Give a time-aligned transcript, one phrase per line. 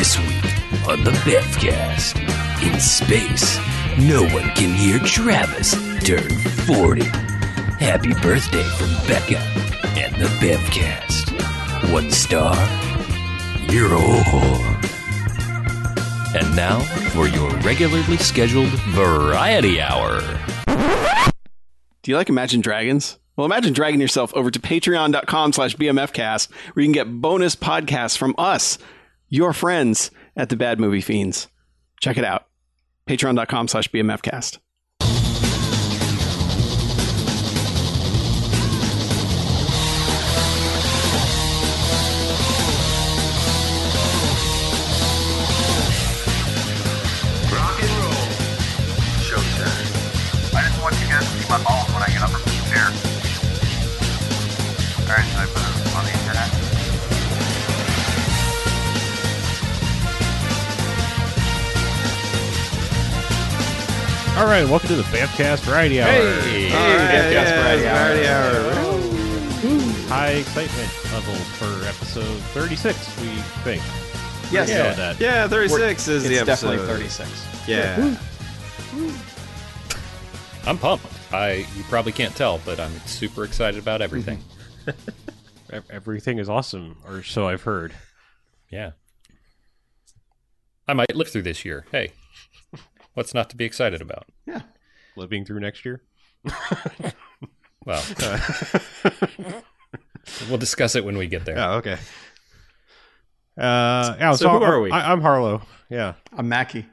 [0.00, 2.16] This week on the Bevcast.
[2.66, 3.58] In space,
[3.98, 5.72] no one can hear Travis
[6.06, 6.30] turn
[6.64, 7.02] 40.
[7.04, 9.36] Happy birthday from Becca
[10.00, 11.92] and the Bevcast.
[11.92, 12.56] One star,
[13.70, 14.74] you're a whore.
[16.34, 16.80] And now
[17.10, 20.22] for your regularly scheduled Variety Hour.
[22.00, 23.18] Do you like Imagine Dragons?
[23.36, 28.16] Well, imagine dragging yourself over to patreon.com slash bmfcast where you can get bonus podcasts
[28.16, 28.78] from us,
[29.30, 31.48] your friends at the Bad Movie Fiends.
[32.00, 32.44] Check it out.
[33.06, 34.58] Patreon.com slash bmfcast.
[64.36, 66.08] All right, welcome to the Bamcast Variety Hour.
[66.10, 68.72] Hey, Bamcast Variety Hour.
[70.08, 73.26] High excitement level for episode 36, we
[73.64, 73.82] think.
[74.50, 74.92] Yes, yeah.
[74.94, 76.76] that- Yeah, 36 is the episode.
[76.76, 77.46] definitely 36.
[77.68, 78.16] Yeah.
[80.66, 81.06] I'm pumped.
[81.32, 84.42] I you probably can't tell, but I'm super excited about everything.
[85.90, 87.92] Everything is awesome, or so I've heard.
[88.70, 88.92] yeah.
[90.88, 91.84] I might live through this year.
[91.92, 92.10] Hey.
[93.14, 94.26] What's not to be excited about?
[94.46, 94.62] Yeah.
[95.16, 96.02] Living through next year.
[97.86, 98.04] Well,
[100.48, 101.58] we'll discuss it when we get there.
[101.58, 101.96] Oh, okay.
[103.56, 104.90] Uh, yeah, So who are we?
[104.90, 105.62] I, I'm Harlow.
[105.88, 106.14] Yeah.
[106.36, 106.86] I'm Mackie.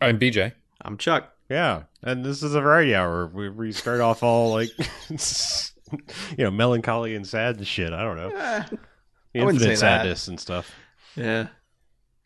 [0.00, 0.52] I'm BJ.
[0.82, 1.32] I'm Chuck.
[1.48, 1.84] Yeah.
[2.02, 3.26] And this is a Variety Hour.
[3.28, 4.68] We, we start off all like,
[6.36, 7.92] you know, melancholy and sad and shit.
[7.94, 8.28] I don't know.
[8.28, 9.76] Eh, I wouldn't Infinite say that.
[9.78, 10.70] sadness and stuff.
[11.16, 11.48] Yeah.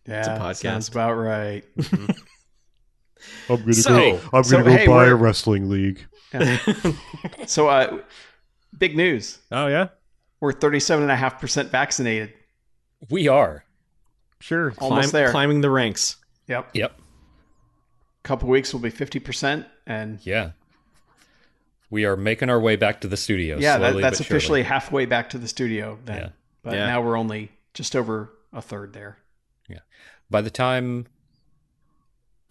[0.07, 0.57] yeah, a podcast.
[0.57, 1.65] sounds about right.
[3.49, 4.21] I'm gonna So- go.
[4.33, 6.05] I'm so, gonna go hey, buy a wrestling league.
[7.47, 7.99] so, uh,
[8.77, 9.39] big news.
[9.51, 9.89] Oh yeah,
[10.41, 12.33] We're 37 and a half percent vaccinated.
[13.11, 13.65] We are.
[14.41, 14.73] sure.
[14.79, 15.31] Almost Climb- there.
[15.31, 16.17] Climbing the ranks.
[16.49, 16.71] Yep.
[16.75, 16.93] Yep.
[16.99, 19.67] A couple weeks will be 50%.
[19.87, 20.53] And Yeah.
[21.91, 23.59] We are making our way back to the studio.
[23.59, 24.37] yeah, that, that's but surely.
[24.39, 26.17] officially halfway back to the studio then.
[26.17, 26.29] Yeah.
[26.63, 26.87] But Yeah.
[26.87, 29.19] now we're only just over a third there.
[29.69, 29.81] Yeah.
[30.31, 31.07] By the time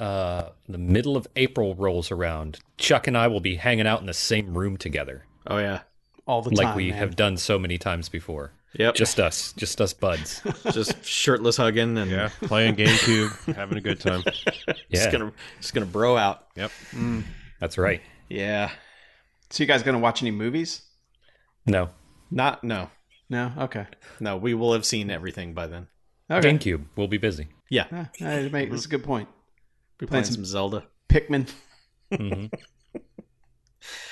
[0.02, 4.08] uh, the middle of April rolls around, Chuck and I will be hanging out in
[4.08, 5.82] the same room together, Oh, yeah.
[6.28, 6.66] All the like time.
[6.68, 7.00] Like we man.
[7.00, 8.52] have done so many times before.
[8.74, 8.96] Yep.
[8.96, 10.42] Just us, just us buds.
[10.72, 14.24] just shirtless hugging and Yeah, playing GameCube, having a good time.
[14.68, 16.48] Yeah, just gonna just gonna bro out.
[16.56, 16.72] Yep.
[17.60, 18.02] that's right.
[18.30, 18.72] Yeah.
[19.52, 20.84] So you guys going to watch any movies?
[21.66, 21.90] No,
[22.32, 22.90] Not no.
[23.30, 23.52] No?
[23.58, 23.86] Okay.
[24.20, 25.88] No, we will have seen everything by then.
[26.30, 26.52] Okay.
[26.52, 26.86] GameCube.
[26.96, 27.50] We'll be busy.
[27.70, 27.86] Yeah.
[27.92, 29.28] Yeah, yeah, it that's a good point.
[30.02, 30.84] Be Playing playing some- some Zelda.
[31.08, 31.48] Pikmin.
[32.14, 32.46] hmm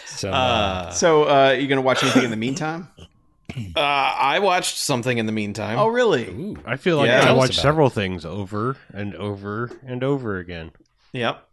[0.06, 2.88] so, uh, Uh, So uh, you going to watch anything in the meantime?
[3.76, 5.78] uh, I watched something in the meantime.
[5.80, 6.28] Oh, really?
[6.30, 7.28] ooh, I feel like Yeah.
[7.30, 10.72] I watched about several things over and over and over again.
[11.14, 11.44] Yep.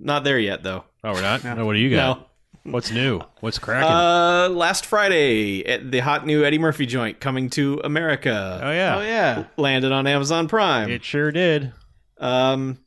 [0.00, 0.84] Not there yet though.
[1.04, 1.44] Oh, we're not.
[1.44, 1.54] No.
[1.54, 2.18] No, what do you got?
[2.64, 2.72] No.
[2.72, 3.20] What's new?
[3.40, 3.90] What's cracking?
[3.90, 8.96] Uh, last Friday, at the hot new Eddie Murphy joint coming to America oh yeah,
[8.96, 9.44] Oh, yeah.
[9.56, 10.90] landed on Amazon Prime.
[10.90, 11.72] it sure did.
[12.18, 12.78] Um,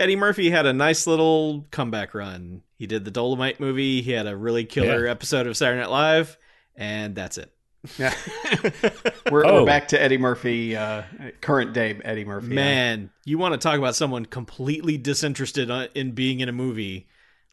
[0.00, 2.62] Eddie Murphy had a nice little comeback run.
[2.78, 4.02] He did the Dolomite movie.
[4.02, 5.10] He had a really killer Yeah.
[5.10, 6.36] episode of Saturday Night Live,
[6.76, 7.50] and that's it.
[7.98, 8.14] Yeah.
[9.30, 9.60] we're, Oh.
[9.60, 11.02] we're back to Eddie Murphy, uh,
[11.40, 12.48] current day Eddie Murphy.
[12.54, 17.06] Man, you want to talk about someone completely disinterested in being in a movie?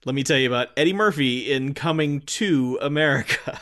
[0.06, 3.60] Let me tell you about Eddie Murphy in Coming to America.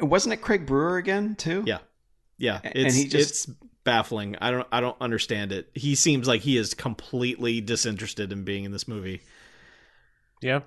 [0.00, 1.64] Uh, Wasn't it Craig Brewer again, too?
[1.66, 1.78] Yeah.
[2.38, 4.36] Yeah, And it's he just- it's baffling.
[4.40, 5.68] I don't I don't understand it.
[5.74, 9.20] He seems like he is completely disinterested in being in this movie.
[10.40, 10.60] Yeah,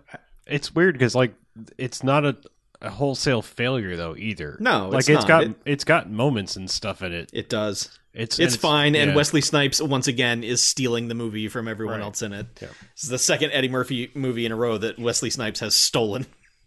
[0.46, 1.34] it's weird because like
[1.78, 2.38] it's not a,
[2.82, 4.58] a wholesale failure though either.
[4.60, 5.28] No, like it's it's not.
[5.28, 7.30] got It- it's got moments and stuff in it.
[7.34, 7.90] It does.
[8.14, 9.16] It's It's, and fine, and yeah.
[9.16, 12.06] Wesley Snipes once again is stealing the movie from everyone Right.
[12.06, 12.48] else in it.
[12.60, 12.70] Yeah.
[12.96, 16.26] This is the second Eddie Murphy movie in a row that Wesley Snipes has stolen.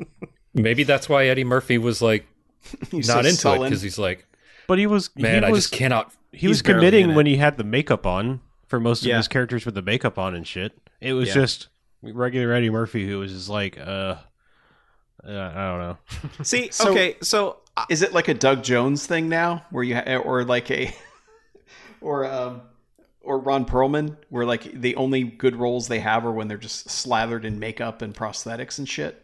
[0.55, 2.27] maybe that's why Eddie Murphy was like
[2.93, 4.27] He's not so into it because he's like,
[4.71, 6.15] But he was man, he I just cannot.
[6.31, 9.17] He was committing when he had the makeup on for most of Yeah.
[9.17, 10.79] his characters with the makeup on and shit.
[11.01, 11.35] It was Yeah.
[11.35, 11.67] just
[12.03, 14.17] regular Eddie Murphy who was just like, uh, uh
[15.27, 15.99] I don't know.
[16.45, 19.97] See, So- okay, so uh, Is it like a Doug Jones thing now, where you
[19.97, 20.95] ha- or like a
[22.01, 22.63] or um
[23.23, 26.89] or Ron Perlman, where like the only good roles they have are when they're just
[26.89, 29.21] slathered in makeup and prosthetics and shit.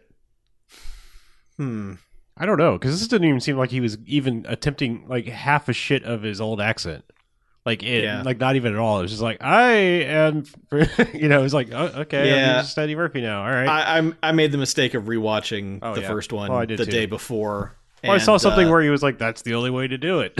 [1.56, 1.94] hmm,
[2.36, 5.68] I don't know because this didn't even seem like he was even attempting like half
[5.68, 7.04] a shit of his old accent.
[7.64, 8.22] Like it, Yeah.
[8.22, 8.98] like not even at all.
[9.00, 10.44] It was just like I am,
[11.14, 11.40] you know.
[11.40, 12.58] It was like oh, okay, Yeah.
[12.58, 13.42] I'm just Eddie Murphy now.
[13.42, 13.68] All right.
[13.68, 16.08] I, I'm I made the mistake of rewatching Oh, the yeah.
[16.08, 16.84] first one Oh, I the too.
[16.84, 17.74] day before.
[18.08, 20.20] Well, I saw something uh, where he was like, "That's the only way to do
[20.20, 20.38] it.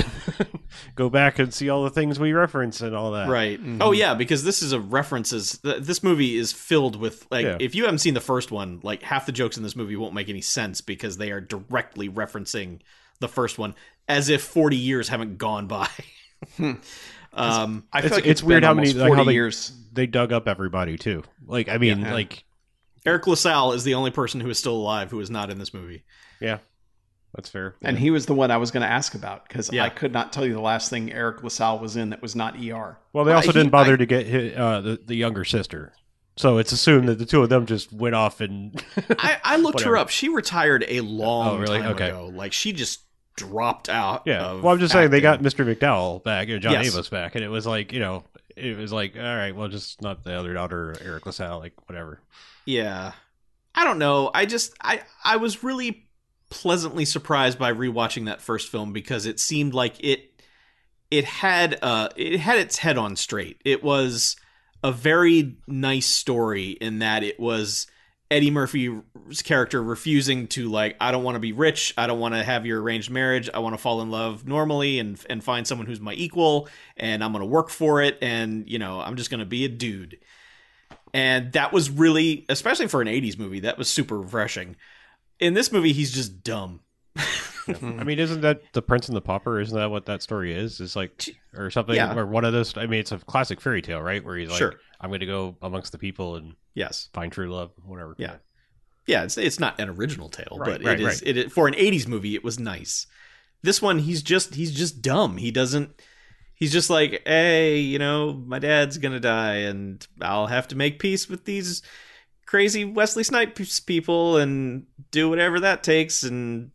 [0.94, 3.58] Go back and see all the things we reference and all that." Right.
[3.80, 5.58] Oh yeah, because this is a references.
[5.58, 7.56] th- This movie is filled with like Yeah.
[7.60, 10.14] if you haven't seen the first one, like half the jokes in this movie won't
[10.14, 12.80] make any sense because they are directly referencing
[13.20, 13.74] the first one
[14.08, 15.88] as if 40 years haven't gone by.
[17.32, 19.72] um I feel It's- like it's weird how many- like, how they- years.
[19.92, 21.22] They dug up everybody too.
[21.46, 22.12] Like, I mean, Yeah.
[22.12, 22.44] like,
[23.06, 25.72] Eric LaSalle is the only person who is still alive who is not in this
[25.72, 26.04] movie.
[26.40, 26.58] yeah,
[27.36, 27.74] that's fair.
[27.82, 29.84] And he was the one I was going to ask about because Yeah.
[29.84, 32.56] I could not tell you the last thing Eric LaSalle was in that was not
[32.58, 32.98] ER.
[33.12, 35.92] well, they also he- didn't bother I- to get hi uh, the the younger sister,
[36.36, 38.82] so it's assumed that the two of them just went off and.
[39.18, 40.08] I, I looked her up.
[40.08, 41.78] She retired a long Oh, really?
[41.78, 42.08] time Okay.
[42.08, 42.30] ago.
[42.34, 43.00] Like she just
[43.36, 44.22] dropped out.
[44.24, 44.54] Yeah.
[44.54, 45.42] Well, I'm just saying they got.
[45.42, 45.64] Mr.
[45.70, 46.94] McDowell back, you know, John Yes.
[46.94, 48.24] Amos back, and it was like, you know,
[48.56, 52.20] it was like, all right, well, just not the other daughter, Eric LaSalle, like whatever.
[52.64, 53.12] Yeah.
[53.74, 54.30] I don't know.
[54.32, 56.05] I just I I was really
[56.50, 60.32] pleasantly surprised by rewatching that first film because it seemed like it
[61.10, 63.60] it had uh it had its head on straight.
[63.64, 64.36] It was
[64.82, 67.86] a very nice story in that it was
[68.30, 72.34] Eddie Murphy's character refusing to like I don't want to be rich, I don't want
[72.34, 75.66] to have your arranged marriage, I want to fall in love normally and and find
[75.66, 79.16] someone who's my equal and I'm going to work for it and you know, I'm
[79.16, 80.18] just going to be a dude.
[81.14, 84.76] And that was really especially for an 80s movie, that was super refreshing.
[85.40, 86.80] In this movie he's just dumb.
[87.68, 89.60] I mean, isn't that the Prince and the Pauper?
[89.60, 90.80] Isn't that what that story is?
[90.80, 92.14] It's like, or something, Yeah.
[92.16, 92.76] or one of those.
[92.76, 94.24] I mean, it's a classic fairy tale, right?
[94.24, 94.74] Where he's like, Sure.
[95.00, 97.08] I'm going to go amongst the people and Yes.
[97.12, 98.14] find true love, whatever.
[98.18, 98.36] Yeah.
[99.08, 101.36] Yeah, it's it's not an original tale, Right, but right, it is right.
[101.36, 103.06] it for an 80s movie it was nice.
[103.62, 105.36] This one he's just he's just dumb.
[105.36, 106.00] He doesn't
[106.54, 110.76] he's just like, "Hey, you know, my dad's going to die and I'll have to
[110.76, 111.82] make peace with these
[112.46, 116.70] crazy Wesley Snipes people and do whatever that takes and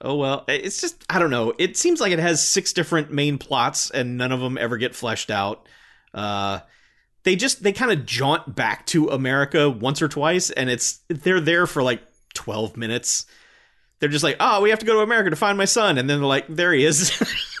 [0.00, 1.52] oh well." It's just I don't know.
[1.58, 4.94] It seems like it has six different main plots and none of them ever get
[4.94, 5.68] fleshed out.
[6.14, 6.60] Uh
[7.24, 11.40] they just they kind of jaunt back to America once or twice, and it's they're
[11.40, 12.00] there for like
[12.32, 13.26] twelve minutes.
[14.00, 16.08] They're just like, oh, we have to go to America to find my son, and
[16.08, 17.10] then they're like, there he is.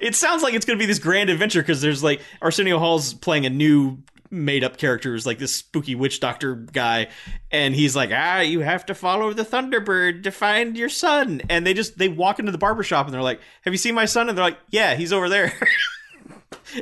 [0.00, 3.12] it sounds like it's going to be this grand adventure because there's like Arsenio Hall's
[3.12, 3.98] playing a new
[4.34, 7.08] made up character who's like this spooky witch doctor guy
[7.50, 11.40] and he's like ah you have to follow the thunderbird to find your son.
[11.48, 13.94] And they just they walk into the barber shop and they're like have you seen
[13.94, 14.28] my son?
[14.28, 15.52] And they're like yeah he's over there.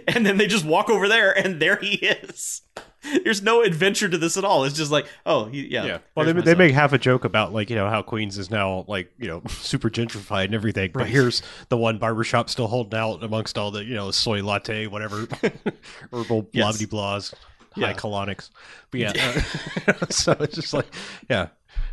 [0.07, 2.63] And then they just walk over there and there he is
[3.25, 5.99] there's no adventure to this at all it's just like oh he, yeah Yeah.
[6.15, 8.85] Well, they, they make half a joke about like you know how Queens is now
[8.89, 13.23] like you know super gentrified and everything, but here's the one barbershop still holding out
[13.25, 15.27] amongst all the you know soy latte whatever
[16.13, 16.85] herbal Yes.
[16.87, 17.35] blah blahs,
[17.77, 17.87] Yeah.
[17.89, 18.51] high colonics.
[18.91, 19.43] But yeah,
[19.89, 20.87] uh, so it's just like
[21.29, 21.49] yeah.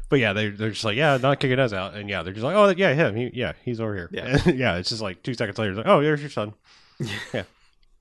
[0.09, 2.43] But yeah, they they're just like yeah, not kicking us out, and yeah, they're just
[2.43, 4.09] like oh yeah, him, he, yeah, he's over here.
[4.11, 4.37] Yeah.
[4.45, 4.75] yeah.
[4.77, 6.53] It's just like two seconds later, it's like oh, there's your son.
[7.33, 7.43] Yeah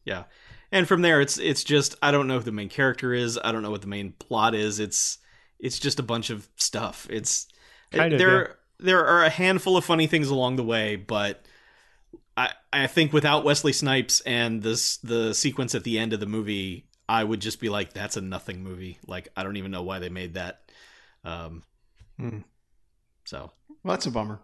[0.05, 0.25] yeah.
[0.71, 3.39] And from there it's it's just I don't know who the main character is.
[3.43, 4.79] I don't know what the main plot is.
[4.81, 5.19] It's
[5.59, 7.07] it's just a bunch of stuff.
[7.11, 7.47] It's
[7.91, 11.45] Kind of, there there are a handful of funny things along the way, but
[12.37, 16.27] I I think without Wesley Snipes and this the sequence at the end of the
[16.27, 18.99] movie, I would just be like that's a nothing movie.
[19.07, 20.71] Like I don't even know why they made that.
[21.25, 21.63] Um
[22.19, 22.41] Hmm.
[23.25, 24.41] so Well, that's a bummer.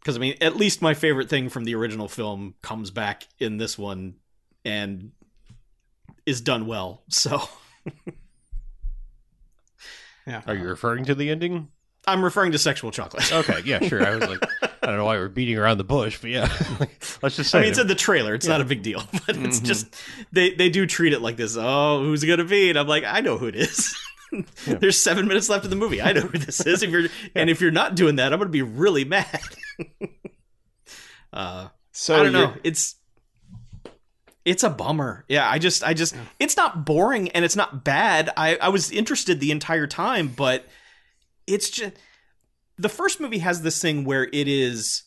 [0.00, 3.58] because I mean, at least my favorite thing from the original film comes back in
[3.58, 4.14] this one
[4.64, 5.12] and
[6.26, 7.02] is done well.
[7.08, 7.42] So
[10.26, 10.42] Yeah.
[10.46, 11.68] Are you referring to the ending?
[12.06, 13.30] I'm referring to sexual chocolate.
[13.32, 14.04] Okay, yeah, sure.
[14.06, 14.42] I was like,
[14.82, 16.48] I don't know why we're beating around the bush, but yeah,
[17.22, 17.58] let's just say.
[17.58, 18.34] I mean, it's in the trailer.
[18.34, 19.86] It's not a big deal, but it's just
[20.32, 21.56] they they do treat it like this.
[21.58, 22.70] Oh, who's it gonna be?
[22.70, 23.94] And I'm like, I know who it is.
[24.66, 26.00] There's seven minutes left in the movie.
[26.00, 26.82] I know who this is.
[26.82, 29.40] If you're and if you're not doing that, I'm gonna be really mad.
[31.32, 32.54] uh, So I don't know.
[32.64, 32.94] It's
[34.44, 35.24] it's a bummer.
[35.28, 38.30] Yeah, I just I just it's not boring and it's not bad.
[38.36, 40.66] I I was interested the entire time, but
[41.46, 41.92] it's just
[42.78, 45.02] the first movie has this thing where it is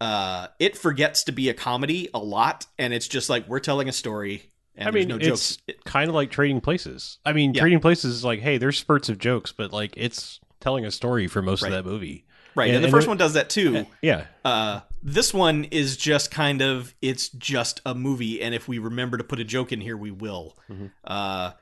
[0.00, 3.88] uh it forgets to be a comedy a lot and it's just like we're telling
[3.88, 5.78] a story and I mean, no it's jokes.
[5.84, 7.18] kind of like Trading Places.
[7.26, 7.60] I mean, Yeah.
[7.60, 11.26] Trading Places is like, hey, there's spurts of jokes, but like it's telling a story
[11.26, 11.72] for most Right.
[11.72, 12.24] of that movie.
[12.54, 12.68] right.
[12.68, 13.86] and- And, the and first then- one does that too.
[14.00, 18.78] Yeah, Uh, this one is just kind of it's just a movie, and if we
[18.78, 20.56] remember to put a joke in here, we will.
[20.70, 20.86] Mm-hmm.
[21.04, 21.52] Uh,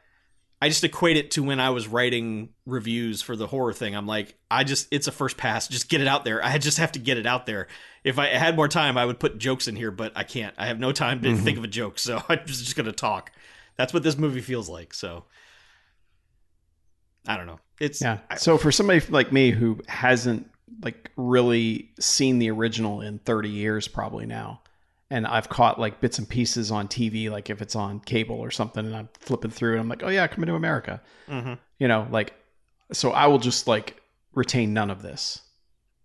[0.62, 3.96] I just equate it to when I was writing reviews for the horror thing.
[3.96, 5.68] I'm like, I just it's a first pass.
[5.68, 6.44] Just get it out there.
[6.44, 7.68] I just have to get it out there.
[8.04, 10.54] If I had more time, I would put jokes in here, but I can't.
[10.58, 13.32] I have no time to think of a joke, so I'm just, just gonna talk.
[13.76, 14.92] That's what this movie feels like.
[14.92, 15.24] So
[17.26, 17.60] I don't know.
[17.80, 18.18] It's Yeah.
[18.28, 20.50] I- So for somebody like me who hasn't
[20.82, 24.60] like really seen the original in 30 years probably now
[25.10, 28.50] and I've caught like bits and pieces on TV like if it's on cable or
[28.50, 31.58] something and I'm flipping through and I'm like, "Oh yeah, coming to America." Mhm.
[31.78, 32.34] You know, like
[32.92, 34.00] so I will just like
[34.34, 35.40] retain none of this.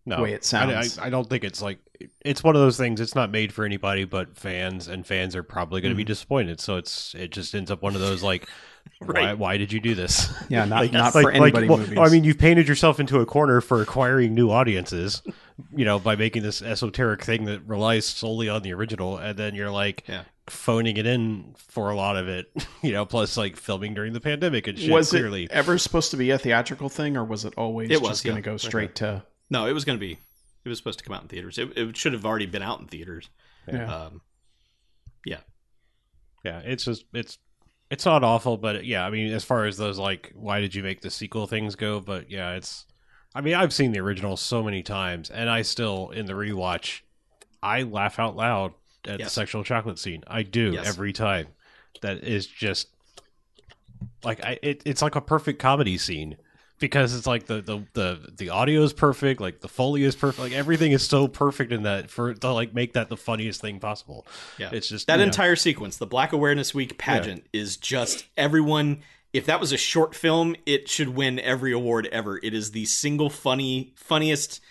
[0.06, 0.98] No, way it sounds.
[0.98, 1.80] I, I, I don't think it's like
[2.22, 3.00] it's one of those things.
[3.02, 6.08] It's not made for anybody but fans, and fans are probably going to be Mm-hmm.
[6.08, 6.60] disappointed.
[6.60, 8.48] So it's it just ends up one of those like,
[9.00, 9.38] why, Right.
[9.38, 10.32] why did you do this?
[10.50, 11.98] Yeah, not Like- not like- for anybody like, well, movies.
[11.98, 15.22] I mean, you've painted yourself into a corner for acquiring new audiences,
[15.76, 19.56] you know, by making this esoteric thing that relies solely on the original, and then
[19.56, 20.24] you're like Yeah.
[20.48, 22.52] phoning it in for a lot of it,
[22.84, 24.92] you know, plus like filming during the pandemic and shit.
[24.92, 28.02] was clearly, it ever supposed to be a theatrical thing or was it always It
[28.02, 30.18] was, just going to go straight to no, it was gonna be.
[30.64, 31.58] It was supposed to come out in theaters.
[31.58, 33.30] It, it should have already been out in theaters.
[33.72, 33.94] yeah.
[33.96, 34.22] Um,
[35.26, 35.40] yeah.
[36.44, 37.38] yeah, it's just it's
[37.92, 40.82] it's not awful, but yeah, I mean, as far as those like, why did you
[40.84, 42.00] make the sequel things go?
[42.00, 42.86] But yeah, it's.
[43.36, 47.02] I mean, I've seen the original so many times, and I still in the rewatch,
[47.62, 48.74] I laugh out loud
[49.06, 50.24] at the sexual chocolate scene.
[50.26, 50.88] I do Yes.
[50.88, 51.48] every time.
[52.02, 52.88] That is just
[54.24, 54.58] like I.
[54.64, 56.38] It, it's like a perfect comedy scene
[56.80, 60.40] because it's like the the the the audio is perfect, like the foley is perfect,
[60.40, 63.80] like everything is so perfect in that for to like make that the funniest thing
[63.80, 64.26] possible.
[64.58, 64.70] Yeah.
[64.72, 69.02] It's just that you know, entire sequence, the Black Awareness Week pageant, is just everyone.
[69.34, 72.40] If that was a short film, it should win every award ever.
[72.42, 74.62] It is the single funny, funniest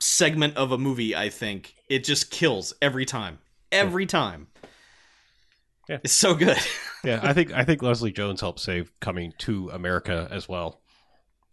[0.00, 1.14] segment of a movie.
[1.14, 3.38] I think it just kills every time.
[3.70, 4.48] Every time.
[5.88, 5.98] Yeah.
[6.02, 6.56] It's so good.
[7.04, 10.80] yeah, I think I think Leslie Jones helped save coming to America as well.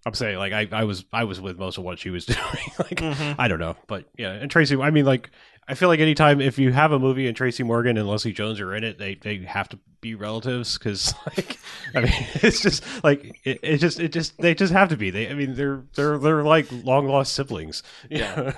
[0.07, 2.39] I'm saying like I, I was I was with most of what she was doing.
[2.79, 3.39] like mm-hmm.
[3.39, 4.77] I don't know, but yeah, and Tracy.
[4.77, 5.29] I mean, like
[5.67, 8.61] I feel like anytime if you have a movie and Tracy Morgan and Leslie Jones
[8.61, 11.59] are in it, they they have to be relatives because like
[11.93, 15.09] I mean it's just like it, it just it just they just have to be.
[15.09, 17.83] They I mean they're they're they're like long lost siblings.
[18.09, 18.53] Yeah.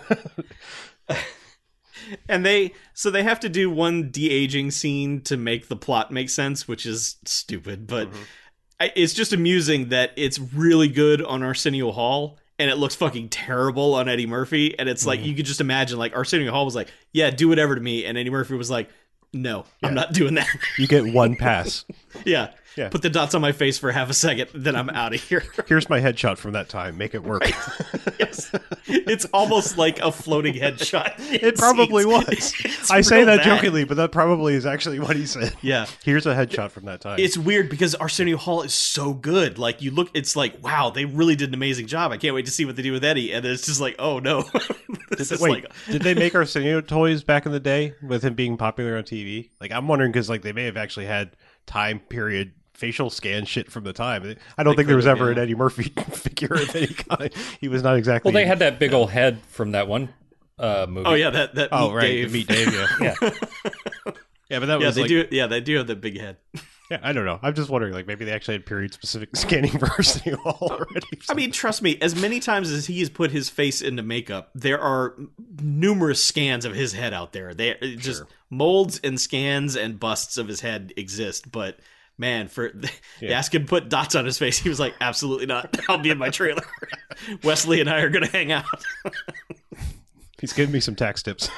[2.30, 6.30] and they so they have to do one de-aging scene to make the plot make
[6.30, 8.12] sense which is stupid but I,
[8.80, 13.96] it's just amusing that it's really good on arsenio hall and it looks fucking terrible
[13.96, 14.78] on eddie murphy.
[14.78, 17.76] And it's like you could just imagine like arsenio hall was like yeah do whatever
[17.76, 18.06] to me.
[18.06, 18.90] And eddie murphy was like
[19.32, 20.48] no i'm not doing that.
[20.78, 21.86] You get one pass.
[22.26, 22.90] yeah Yeah.
[22.90, 25.44] put the dots on my face for half a second then i'm out of here
[25.68, 26.98] Here's my headshot from that time.
[26.98, 27.44] Make it work.
[28.20, 28.52] yes.
[28.88, 32.54] it's almost like a floating headshot It probably was.
[32.64, 33.46] It's I say that bad.
[33.46, 35.54] jokingly, but that probably is actually what he said.
[35.62, 37.20] yeah Here's a headshot from that time.
[37.20, 39.58] it's weird because Arsenio Hall is so good.
[39.60, 42.12] Like you look, it's like wow, they really did an amazing job.
[42.12, 43.32] I can't wait to see what they do with Eddie.
[43.34, 44.44] And it's just like, oh no,
[45.18, 48.34] this is Wait, like did they make Arsenio toys back in the day with him
[48.34, 49.50] being popular on TV?
[49.60, 51.36] Like, I'm wondering because like they may have actually had
[51.66, 54.24] time period facial scan shit from the time.
[54.58, 55.34] I don't They think there was ever yeah.
[55.34, 57.34] an Eddie Murphy figure of any kind.
[57.60, 58.30] He was not exactly.
[58.32, 60.10] Well, they had that big old head from that one
[60.58, 61.08] uh, movie.
[61.08, 62.34] oh yeah, that that Oh Meet right, Dave.
[62.34, 62.74] Meet Dave.
[62.74, 62.88] Yeah,
[63.22, 64.12] yeah.
[64.50, 65.28] Yeah, but that yeah, was they like, do.
[65.32, 66.38] Yeah, they do have the big head.
[66.92, 67.40] yeah, I don't know.
[67.42, 71.08] I'm just wondering, like maybe they actually had period specific scanning for Arsenio Hall already.
[71.30, 74.50] I mean, trust me, as many times as he has put his face into makeup,
[74.56, 75.16] there are
[75.62, 77.54] numerous scans of his head out there.
[77.54, 81.80] They it just molds and scans and busts of his head exist, but.
[82.20, 82.72] Man, for
[83.22, 83.42] Yeah.
[83.52, 85.80] him put dots on his face, he was like, "Absolutely not.
[85.90, 86.64] I'll be in my trailer.
[87.44, 88.66] Wesley and I are going to hang out."
[90.40, 91.50] he's giving me some tax tips.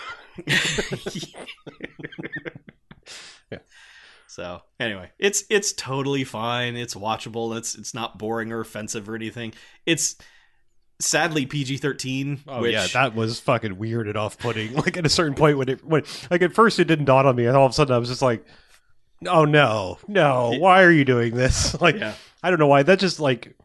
[3.52, 3.58] Yeah.
[4.28, 6.78] So anyway, it's it's totally fine.
[6.78, 7.58] It's watchable.
[7.58, 9.54] It's it's not boring or offensive or anything.
[9.86, 10.16] It's
[11.00, 12.40] sadly PG thirteen.
[12.48, 14.74] Oh which, yeah, that was fucking weird and off putting.
[14.76, 17.36] Like at a certain point when it when like at first it didn't dawn on
[17.36, 18.46] me, and all of a sudden I was just like,
[19.28, 20.54] "Oh no, no!
[20.58, 22.14] Why are you doing this?" Like Yeah.
[22.44, 22.84] I don't know why.
[22.84, 23.56] That just like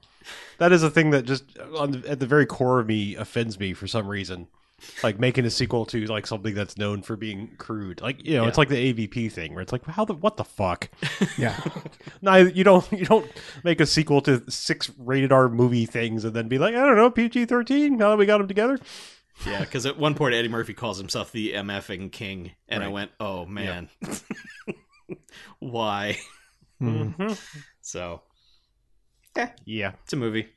[0.58, 1.44] that is a thing that just
[1.78, 4.48] on the, at the very core of me offends me for some reason.
[5.02, 8.46] Like making a sequel to like something that's known for being crude, like you know,
[8.46, 10.90] it's like the AVP thing where it's like, how the what the fuck?
[11.38, 11.58] Yeah.
[12.22, 12.90] No, you don't.
[12.92, 13.30] You don't
[13.62, 16.96] make a sequel to six rated R movie things and then be like, I don't
[16.96, 17.96] know, PG thirteen.
[17.96, 18.78] Now that we got them together,
[19.46, 23.10] yeah, because at one point Eddie Murphy calls himself the MFing king, and I went,
[23.20, 23.88] "Oh man,
[25.58, 26.18] why?"
[26.80, 27.32] Mm-hmm.
[27.80, 28.22] So
[29.64, 30.48] yeah, it's a movie.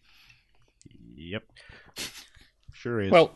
[1.16, 1.44] Yep.
[2.72, 3.12] Sure is.
[3.12, 3.36] Well,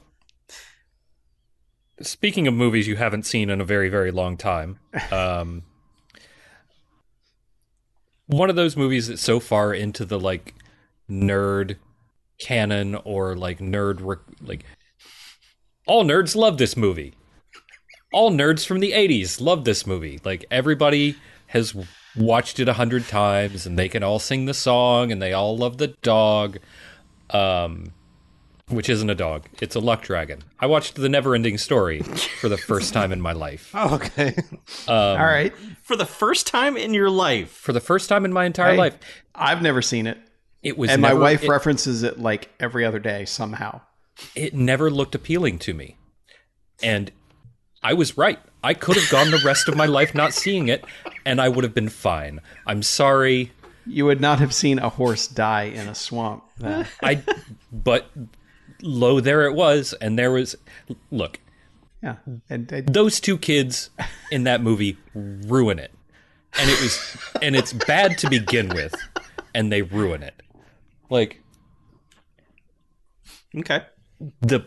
[2.02, 4.80] speaking of movies you haven't seen in a very, very long time,
[5.12, 5.64] um,
[8.28, 10.56] one of those movies that's so far into the like
[11.10, 11.78] nerd
[12.40, 14.66] canon or like nerd rec- like
[15.86, 17.14] all nerds love this movie.
[18.14, 20.20] All nerds from the 80s love this movie.
[20.24, 21.16] Like everybody
[21.48, 21.76] has
[22.16, 25.58] watched it a hundred times and they can all sing the song and they all
[25.58, 26.60] love the dog.
[27.32, 27.92] Um
[28.70, 29.46] which isn't a dog.
[29.62, 30.42] It's a luck dragon.
[30.60, 33.72] I watched the never ending story for the first time in my life.
[33.76, 34.34] Oh, okay.
[34.88, 35.54] All right.
[35.84, 37.52] For the first time in your life.
[37.52, 38.98] For the first time in my entire Hey, life.
[39.36, 40.18] I've never seen it.
[40.64, 43.82] It was and never, my wife it- references it like every other day somehow.
[44.34, 45.98] it never looked appealing to me.
[46.82, 47.12] And
[47.84, 48.40] I was right.
[48.64, 50.86] I could have gone the rest of my life not seeing it,
[51.26, 52.40] and I would have been fine.
[52.66, 53.52] I'm sorry.
[53.86, 56.44] You would not have seen a horse die in a swamp.
[56.58, 56.88] then.
[57.04, 57.22] I,
[57.72, 58.10] but
[58.82, 60.56] lo, there it was, and there was.
[61.12, 61.40] Look,
[62.02, 62.16] yeah.
[62.50, 63.90] And, and those two kids
[64.32, 65.92] in that movie ruin it,
[66.58, 68.96] and it was, and it's bad to begin with,
[69.54, 70.42] and they ruin it.
[71.10, 71.42] Like
[73.58, 73.82] Okay.
[74.42, 74.62] the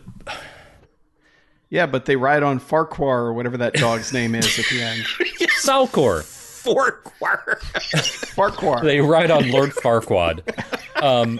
[1.69, 5.03] yeah, but they ride on Farquhar or whatever that dog's name is at the end.
[5.63, 6.23] Falkor.
[6.23, 7.59] Farquhar.
[8.35, 8.81] Farquhar.
[8.83, 10.41] they ride on Lord Farquaad.
[11.01, 11.39] Um,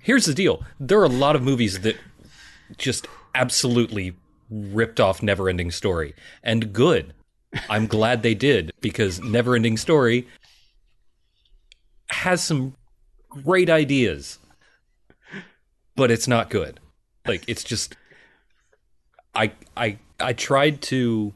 [0.00, 1.96] here's the deal: there are a lot of movies that
[2.76, 4.14] just absolutely
[4.50, 7.14] ripped off Neverending Story, and good.
[7.70, 10.28] I'm glad they did because Neverending Story
[12.10, 12.74] has some
[13.28, 14.38] great ideas,
[15.96, 16.80] but it's not good.
[17.26, 17.96] Like it's just,
[19.38, 21.32] I I I tried to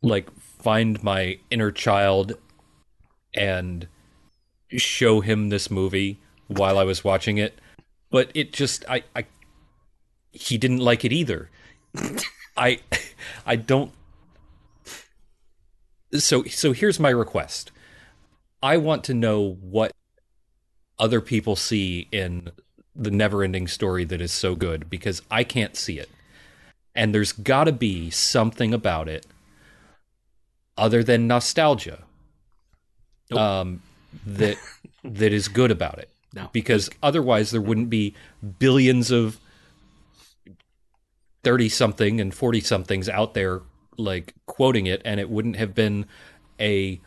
[0.00, 2.34] like find my inner child
[3.34, 3.88] and
[4.70, 7.60] show him this movie while I was watching it,
[8.10, 9.26] but it just I I
[10.30, 11.50] he didn't like it either.
[12.56, 12.78] I
[13.44, 13.90] I don't
[16.12, 17.72] so so here's my request.
[18.62, 19.90] I want to know what
[20.96, 22.50] other people see in
[22.94, 26.08] the never-ending story that is so good because I can't see it.
[26.96, 29.26] And there's got to be something about it
[30.76, 32.04] other than nostalgia
[33.32, 33.82] um,
[34.26, 34.56] that
[35.04, 36.10] that is good about it.
[36.34, 36.48] No.
[36.52, 38.14] Because otherwise, there wouldn't be
[38.58, 39.38] billions of
[41.42, 43.62] thirty something and forty somethings out there
[43.96, 46.06] like quoting it, and it wouldn't have been
[46.60, 47.00] a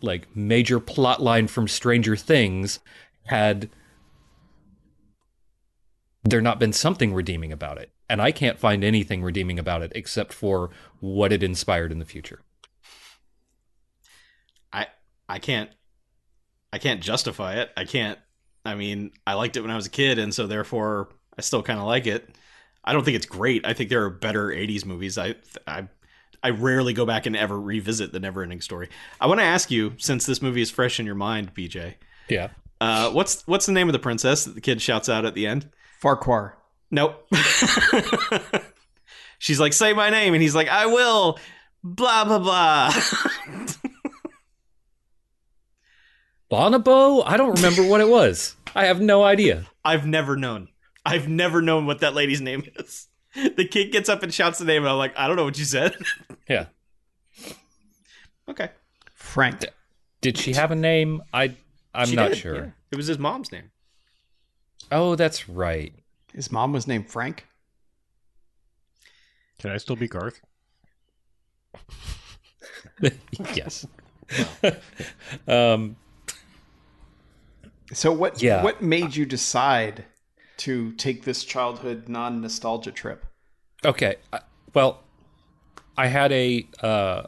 [0.00, 2.80] like major plot line from Stranger Things
[3.26, 3.70] had
[6.24, 7.90] there not been something redeeming about it.
[8.12, 10.68] And I can't find anything redeeming about it except for
[11.00, 12.42] what it inspired in the future.
[14.70, 14.88] I
[15.30, 15.70] I can't
[16.74, 17.70] I can't justify it.
[17.74, 18.18] I can't
[18.66, 21.62] I mean, I liked it when I was a kid and so therefore I still
[21.62, 22.28] kind of like it.
[22.84, 23.66] I don't think it's great.
[23.66, 25.16] I think there are better 80s movies.
[25.16, 25.88] I I
[26.42, 28.90] I rarely go back and ever revisit the Neverending Story.
[29.22, 31.94] I want to ask you since this movie is fresh in your mind, BJ.
[32.28, 32.50] Yeah.
[32.78, 35.46] Uh, what's what's the name of the princess that the kid shouts out at the
[35.46, 35.70] end?
[35.98, 36.58] Farquhar.
[36.92, 37.26] Nope.
[39.38, 41.38] She's like, "Say my name," and he's like, "I will."
[41.82, 42.92] Blah blah blah.
[46.50, 47.22] Bonobo?
[47.26, 48.56] I don't remember what it was.
[48.74, 49.66] I have no idea.
[49.84, 50.68] I've never known.
[51.04, 53.08] I've never known what that lady's name is.
[53.34, 55.58] The kid gets up and shouts the name, and I'm like, I don't know what
[55.58, 55.94] you said.
[56.48, 56.66] Yeah.
[58.48, 58.70] okay,
[59.14, 59.64] Frank.
[60.20, 61.22] Did she have a name?
[61.32, 61.54] I
[61.94, 62.54] I'm She not did, sure.
[62.56, 62.70] yeah.
[62.90, 63.70] It was his mom's name.
[64.90, 65.94] Oh, that's right.
[66.34, 67.46] His mom was named Frank.
[69.58, 70.40] Can I still be Garth?
[73.54, 73.86] yes.
[75.48, 75.96] um
[77.92, 78.62] So what Yeah.
[78.62, 80.04] what made you decide
[80.58, 83.24] to take this childhood non-nostalgia trip?
[83.84, 84.16] Okay.
[84.32, 84.40] uh,
[84.74, 85.02] Well,
[85.96, 87.24] I had a uh,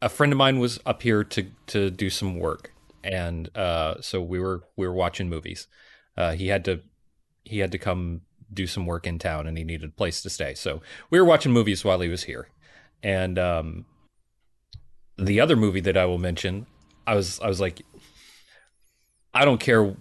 [0.00, 2.72] a friend of mine was up here to to do some work,
[3.04, 5.68] and uh, so we were we were watching movies.
[6.16, 6.80] Uh, he had to
[7.44, 10.30] he had to come do some work in town, and he needed a place to
[10.30, 10.54] stay.
[10.54, 12.48] So we were watching movies while he was here,
[13.02, 13.86] and um,
[15.16, 16.66] the other movie that I will mention,
[17.06, 17.82] I was I was like,
[19.34, 19.94] I don't care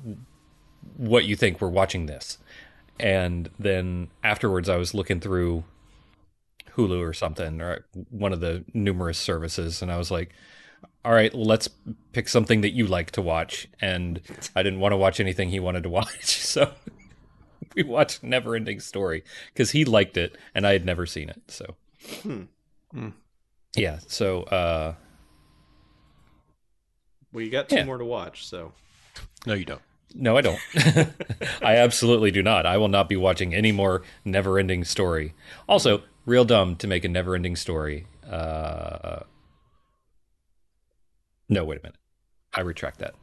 [0.97, 1.61] what you think.
[1.61, 2.37] We're watching this
[3.01, 5.63] and then afterwards I was looking through
[6.75, 10.33] Hulu or something or one of the numerous services and I was like
[11.03, 11.67] all right let's
[12.13, 14.21] pick something that you like to watch and
[14.55, 16.71] I didn't want to watch anything he wanted to watch so
[17.75, 19.23] we watched Neverending Story
[19.55, 21.75] cuz he liked it and I had never seen it so
[22.23, 22.43] Hmm.
[22.91, 23.09] Hmm.
[23.75, 24.95] yeah so uh
[27.31, 27.85] Well, you got two Yeah.
[27.85, 28.73] more to watch, so
[29.45, 29.81] No, you don't.
[30.13, 30.59] No, I don't.
[31.61, 32.65] I absolutely do not.
[32.65, 35.33] I will not be watching any more never ending story.
[35.69, 38.07] Also, real dumb to make a never ending story.
[38.29, 39.21] Uh,
[41.47, 41.97] no, wait a minute.
[42.53, 43.15] I retract that.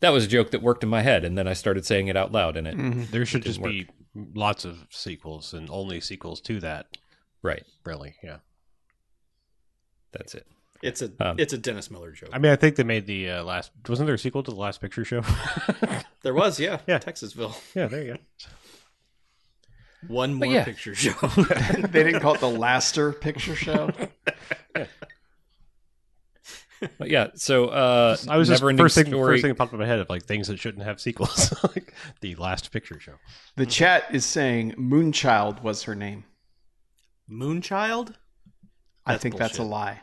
[0.00, 2.16] That was a joke that worked in my head, and then I started saying it
[2.16, 3.04] out loud, and it Mm-hmm.
[3.10, 3.88] There should didn't just be
[4.34, 6.96] lots of sequels and only sequels to that.
[7.42, 7.64] right.
[7.84, 8.38] Really, yeah.
[10.12, 10.46] That's it.
[10.82, 12.30] It's a Um, it's a Dennis Miller joke.
[12.32, 13.70] I mean, I think they made the uh, last.
[13.88, 15.22] Wasn't there a sequel to the Last Picture Show?
[16.22, 16.98] there was, yeah, Yeah.
[16.98, 17.54] Texasville.
[17.74, 18.18] yeah, there you go.
[20.08, 20.64] One more yeah.
[20.64, 21.12] picture show.
[21.88, 23.90] they didn't call it the Laster Picture Show.
[26.98, 29.34] But yeah, so uh, I was just never first thing, story.
[29.34, 31.92] first thing that popped in my head of like things that shouldn't have sequels, like
[32.22, 33.14] the Last Picture Show.
[33.56, 36.24] The chat is saying Moonchild was her name.
[37.30, 38.14] Moonchild?
[39.06, 40.00] I That's think that's a lie.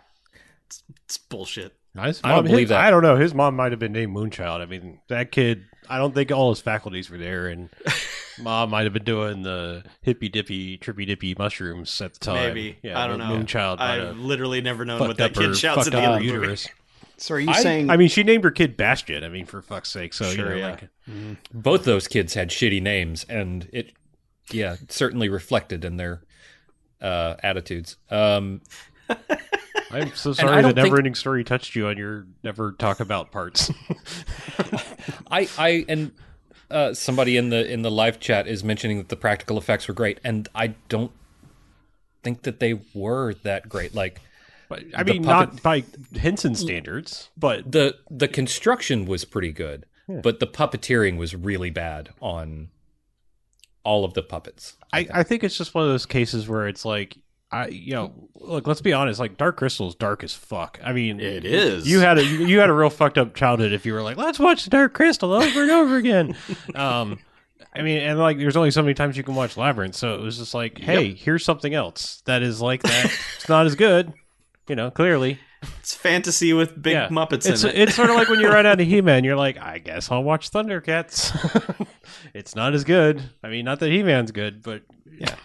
[1.06, 1.74] It's bullshit.
[2.00, 2.80] His I don't mom- his- believe that.
[2.86, 3.16] I don't know.
[3.16, 4.62] His mom might have been named Moonchild.
[4.62, 5.64] I mean, that kid.
[5.90, 7.70] I don't think all his faculties were there, and
[8.40, 12.36] mom might have been doing the hippy dippy, trippy dippy mushrooms at the time.
[12.54, 12.78] Maybe.
[12.84, 13.26] Yeah, I don't know.
[13.26, 16.20] Moonchild I've literally never known what that kid shouts at fucked the up end of
[16.22, 16.42] the movie.
[16.42, 16.68] uterus.
[17.18, 17.90] So are you I- saying?
[17.90, 19.24] I mean, she named her kid Bastian.
[19.24, 20.14] I mean, for fuck's sake.
[20.14, 20.78] So Sure, you know, yeah.
[21.08, 23.94] like, Both those kids had shitty names, and it,
[24.52, 26.22] yeah, certainly reflected in their
[27.02, 27.98] uh, attitudes.
[28.12, 28.62] Um,
[29.90, 33.00] I'm so sorry don't that think- Never Ending Story touched you on your never talk
[33.00, 33.72] about parts.
[35.32, 36.12] I, I, and
[36.70, 39.94] uh, somebody in the in the live chat is mentioning that the practical effects were
[39.94, 41.12] great, and I don't
[42.24, 43.96] think that they were that great.
[43.96, 44.22] Like
[44.70, 45.84] but, I mean, puppet- not by
[46.20, 52.10] Henson standards, but the the construction was pretty good, but the puppeteering was really bad
[52.22, 52.70] on
[53.84, 54.76] all of the puppets.
[54.92, 57.18] I, I think it's just one of those cases where it's like,
[57.52, 59.20] I you know, look, let's be honest.
[59.20, 60.80] Like Dark Crystal is dark as fuck.
[60.84, 61.88] I mean, It is.
[61.88, 64.40] You had a you had a real fucked up childhood if you were like, let's
[64.40, 66.36] watch Dark Crystal over and over again.
[66.76, 67.20] um,
[67.76, 70.22] I mean, and like, there's only so many times you can watch Labyrinth, so it
[70.22, 73.06] was just like, hey, here's something else that is like that.
[73.36, 74.14] it's not as good,
[74.68, 75.40] you know, clearly.
[75.80, 77.08] It's fantasy with big Yeah.
[77.10, 77.78] Muppets It's in it.
[77.78, 80.24] it's sort of like when you run out of He-Man, you're like, I guess I'll
[80.24, 81.88] watch Thundercats.
[82.34, 83.22] it's not as good.
[83.44, 84.84] I mean, not that He-Man's good, but
[85.18, 85.36] Yeah.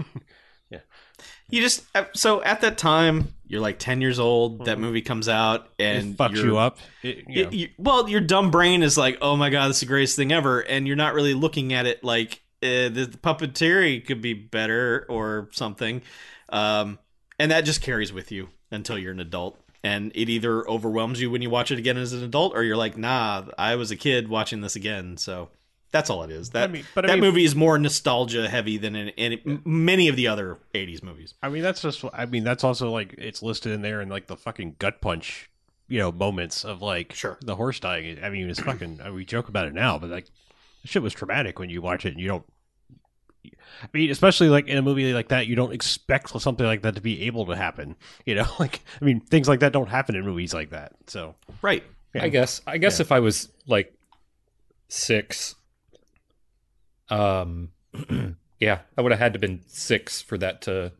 [1.52, 4.64] You just uh, so at that time you're like 10 years old.
[4.64, 6.78] That movie comes out and it fucks you're- up.
[7.02, 7.50] It, you y- know.
[7.50, 10.32] you- well, your dumb brain is like, "Oh my god, this is the greatest thing
[10.32, 14.32] ever," and you're not really looking at it like uh, the, the puppeteering could be
[14.34, 16.00] better or something.
[16.48, 16.98] Um,
[17.38, 21.30] and that just carries with you until you're an adult, and it either overwhelms you
[21.30, 23.96] when you watch it again as an adult, or you're like, "Nah, I was a
[23.96, 25.50] kid watching this again." So
[25.92, 26.50] that's all it is.
[26.50, 29.32] That I mean- but I that mean- movie is more nostalgia heavy than in, in
[29.46, 31.34] m- many of the other '80s movies.
[31.42, 32.04] I mean, that's just.
[32.12, 35.48] I mean, that's also like it's listed in there in like the fucking gut punch,
[35.88, 37.38] you know, moments of like Sure.
[37.42, 38.18] the horse dying.
[38.24, 39.00] I mean, it's fucking.
[39.00, 40.26] I mean, we joke about it now, but like,
[40.82, 42.44] the shit was traumatic when you watch it and you don't.
[43.82, 46.94] I mean, especially like in a movie like that, you don't expect something like that
[46.94, 47.96] to be able to happen.
[48.24, 50.92] You know, like I mean, things like that don't happen in movies like that.
[51.06, 51.82] So Right.
[52.14, 52.60] I guess.
[52.66, 53.92] I guess if I was like
[54.88, 55.54] six,
[57.12, 57.68] um,
[58.60, 60.92] yeah, I would have had to been six for that to,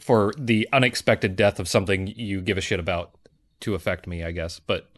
[0.00, 3.12] for the unexpected death of something you give a shit about
[3.60, 4.24] to affect me.
[4.24, 4.90] I guess, but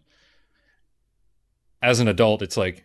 [1.82, 2.84] as an adult, it's like,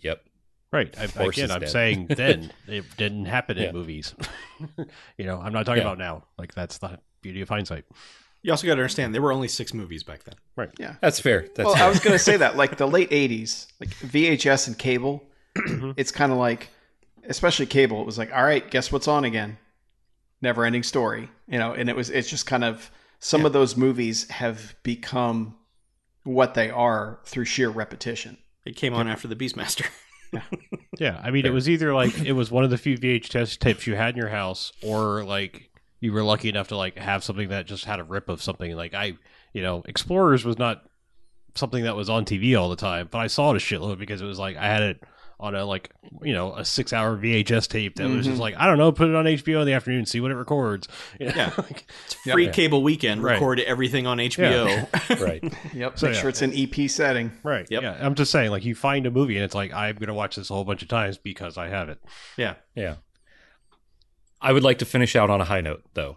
[0.00, 0.24] yep,
[0.72, 1.68] right, I, again, I'm dead.
[1.70, 3.70] saying then it didn't happen Yeah.
[3.70, 4.14] in movies.
[5.18, 5.88] you know, I'm not talking Yeah.
[5.88, 6.24] about now.
[6.38, 7.84] Like that's the beauty of hindsight.
[8.42, 10.36] You also got to understand there were only six movies back then.
[10.54, 10.70] Right.
[10.78, 10.94] Yeah.
[11.00, 11.48] that's fair.
[11.56, 11.84] That's well, fair.
[11.86, 15.24] I was going to say that, like the late '80s, like VHS and cable.
[15.58, 15.92] Mm-hmm.
[15.96, 16.68] it's kind of like,
[17.28, 18.00] especially cable.
[18.00, 19.58] It was like, all right, guess what's on again?
[20.40, 21.72] Never ending story, you know.
[21.72, 25.56] And it was, it's just kind of some of those movies have become
[26.24, 28.38] what they are through sheer repetition.
[28.64, 29.86] It came on after the Beastmaster.
[30.98, 33.86] Yeah, I mean, it was either like it was one of the few VHS tapes
[33.86, 37.48] you had in your house, or like you were lucky enough to like have something
[37.48, 38.76] that just had a rip of something.
[38.76, 39.14] Like I,
[39.52, 40.84] you know, Explorers was not
[41.54, 44.20] something that was on TV all the time, but I saw it a shitload because
[44.20, 45.02] it was like I had it
[45.40, 45.90] on a like
[46.22, 49.08] you know a six hour VHS tape that was just like I don't know, put
[49.08, 50.88] it on HBO in the afternoon, see what it records.
[51.20, 51.26] You?
[51.36, 51.52] Yeah.
[51.56, 52.50] Like, It's free Yeah.
[52.52, 53.22] cable weekend.
[53.22, 53.34] Right.
[53.34, 55.20] Record everything on HBO.
[55.24, 55.42] right.
[55.74, 55.98] Yep.
[55.98, 56.20] So, Make yeah.
[56.20, 57.30] sure it's an EP setting.
[57.44, 57.66] right.
[57.70, 57.82] Yep.
[57.82, 60.36] Yeah, I'm just saying, like you find a movie and it's like I'm gonna watch
[60.36, 62.02] this a whole bunch of times because I have it.
[62.36, 62.54] yeah.
[62.74, 62.96] Yeah.
[64.40, 66.16] I would like to finish out on a high note, though.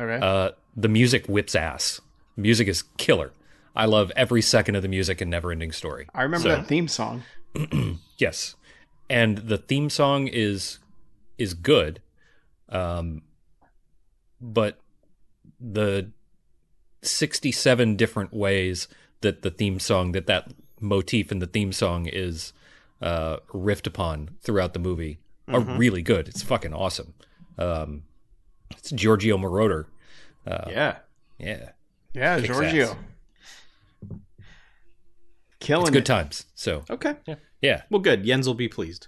[0.00, 0.24] Okay.
[0.24, 2.00] Uh, the music whips ass.
[2.36, 3.30] Music is killer.
[3.76, 6.08] I love every second of the music in Neverending Story.
[6.14, 7.22] I remember so- that theme song.
[8.18, 8.54] Yes,
[9.10, 10.78] and the theme song is
[11.38, 12.00] is good,
[12.68, 13.22] um,
[14.40, 14.78] but
[15.60, 16.10] the
[17.02, 18.86] sixty seven different ways
[19.22, 22.52] that the theme song that that motif in the theme song is
[23.00, 26.28] uh, riffed upon throughout the movie are really good.
[26.28, 27.14] It's fucking awesome.
[27.58, 28.04] Um,
[28.70, 29.86] it's Giorgio Moroder.
[30.46, 30.96] Uh, Yeah.
[31.38, 31.70] Yeah,
[32.14, 32.90] Yeah, Kicks Giorgio.
[32.90, 32.96] ass.
[35.62, 36.06] Killing It's good it.
[36.06, 36.44] times.
[36.54, 37.14] So Okay.
[37.60, 38.24] yeah, Well, good.
[38.24, 39.06] Jens will be pleased.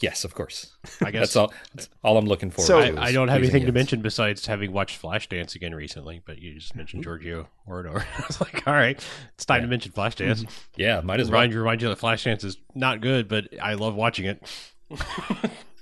[0.00, 0.74] yes, of course.
[1.04, 1.52] I guess That's all.
[1.74, 2.62] That's all I'm looking for.
[2.62, 6.38] So- I, I don't have anything to mention besides having watched Flashdance again recently, but
[6.38, 8.04] you just mentioned Giorgio Moroder.
[8.18, 8.98] I was like, all right,
[9.34, 10.46] it's time to mention Flashdance.
[10.76, 11.40] Yeah, might as well.
[11.40, 14.42] Remind you, remind you that Flashdance is not good, but I love watching it.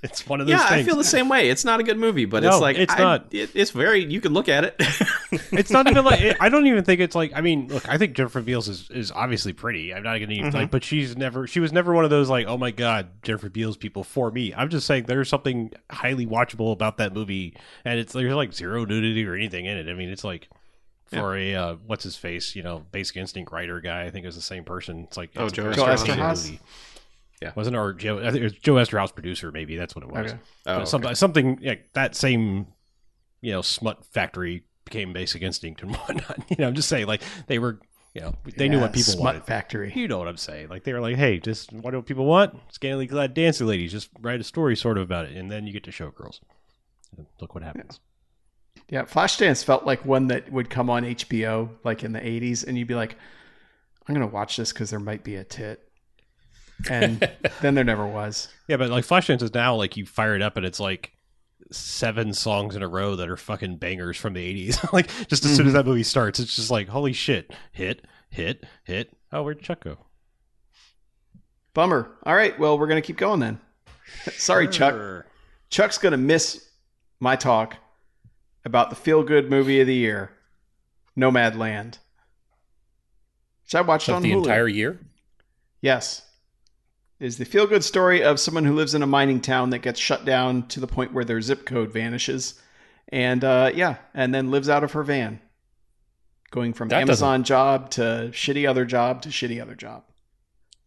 [0.03, 1.49] It's one of those Yeah, I feel the same way.
[1.49, 3.33] It's not a good movie, but No, it's like it's I- not.
[3.33, 4.05] It, it's very.
[4.05, 4.75] You can look at it.
[5.51, 7.31] it's not even like it, I don't even think it's like.
[7.35, 9.93] I mean, look, I think Jennifer Beals is, is obviously pretty.
[9.93, 11.47] I'm not gonna even like, but she's never.
[11.47, 14.53] She was never one of those like, oh my god, Jennifer Beals people for me.
[14.53, 18.85] I'm just saying there's something highly watchable about that movie, and it's there's like zero
[18.85, 19.89] nudity or anything in it.
[19.89, 20.49] I mean, it's like.
[21.11, 24.27] For a uh, what's his face, you know, Basic Instinct writer guy, I think it
[24.27, 25.05] was the same person.
[25.05, 25.75] It's like Oh, it's a Joe very
[27.41, 27.51] Yeah.
[27.55, 28.19] wasn't it, or Joe?
[28.19, 30.31] I think it was Joe Eszterhas producer, maybe that's what it was.
[30.31, 30.39] Okay.
[30.65, 32.67] Oh, But some- something like that same,
[33.41, 36.43] you know, smut factory became Basic Instinct and whatnot.
[36.49, 37.79] You know, I'm just saying, like they were,
[38.13, 39.43] you know, they knew what people Smut wanted.
[39.45, 39.93] Factory.
[39.95, 40.67] You know what I'm saying?
[40.69, 42.57] Like they were like, hey, just what do people want?
[42.73, 43.91] Scantily clad dancing ladies.
[43.91, 46.39] Just write a story sort of about it, and then you get to showgirls.
[47.15, 47.99] And look what happens.
[48.89, 52.77] Yeah, Flashdance felt like one that would come on HBO like in the 80s, and
[52.77, 53.15] you'd be like,
[54.07, 55.88] I'm going to watch this because there might be a tit.
[56.89, 57.29] And
[57.61, 58.47] then there never was.
[58.67, 61.11] Yeah, but like Flashdance is now like you fire it up and it's like
[61.71, 64.91] seven songs in a row that are fucking bangers from the 80s.
[64.93, 65.77] like just as soon as mm-hmm.
[65.77, 69.15] that movie starts, it's just like holy shit, hit, hit, hit.
[69.31, 69.97] Oh, where'd Chuck go?
[71.73, 72.11] Bummer.
[72.23, 73.59] All right, well, we're going to keep going then.
[74.31, 75.25] Sorry, Chuck.
[75.69, 76.67] Chuck's going to miss
[77.19, 77.77] my talk
[78.65, 80.31] about the feel good movie of the year,
[81.17, 81.99] Nomadland.
[83.63, 84.37] Which I watched Of on the Hulu.
[84.37, 84.99] entire year.
[85.81, 86.23] Yes.
[87.19, 89.99] Is the feel good story of someone who lives in a mining town that gets
[89.99, 92.61] shut down to the point where their zip code vanishes.
[93.09, 95.41] And uh, yeah, and then lives out of her van.
[96.49, 100.03] Going from That Amazon job to shitty other job to shitty other job.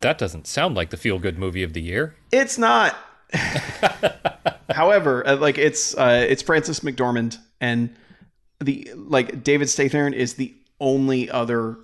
[0.01, 2.17] That doesn't sound like the feel good movie of the year.
[2.33, 2.97] It's not.
[4.71, 7.95] However, uh, like it's uh, it's Frances McDormand and
[8.61, 11.77] the like David Strathairn is the only other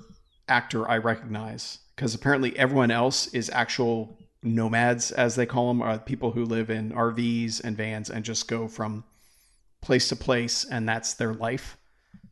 [0.48, 5.98] actor I recognize because apparently everyone else is actual nomads as they call them, are
[5.98, 9.04] people who live in RVs and vans and just go from
[9.80, 11.76] place to place and that's their life.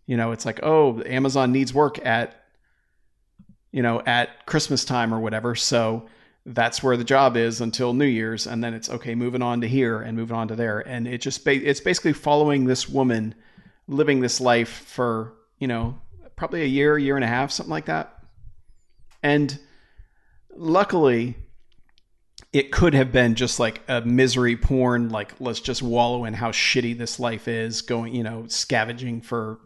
[0.06, 2.46] You know, it's like, oh, Amazon needs work at
[3.76, 5.54] you know, at Christmas time or whatever.
[5.54, 6.06] So
[6.46, 9.68] that's where the job is until New Year's, and then it's okay, moving on to
[9.68, 13.34] here and moving on to there, and it just ba- it's basically following this woman
[13.86, 16.00] living this life for you know
[16.36, 18.16] probably a year, year and a half, something like that.
[19.22, 19.58] And
[20.54, 21.36] luckily,
[22.56, 26.50] it could have been just like a misery porn, like let's just wallow in how
[26.52, 29.58] shitty this life is, going you know scavenging for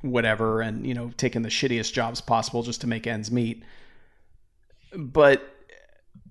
[0.00, 3.62] whatever, and you know taking the shittiest jobs possible just to make ends meet.
[4.96, 5.42] But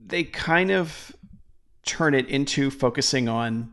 [0.08, 1.16] they kind of
[1.86, 3.72] turn it into focusing on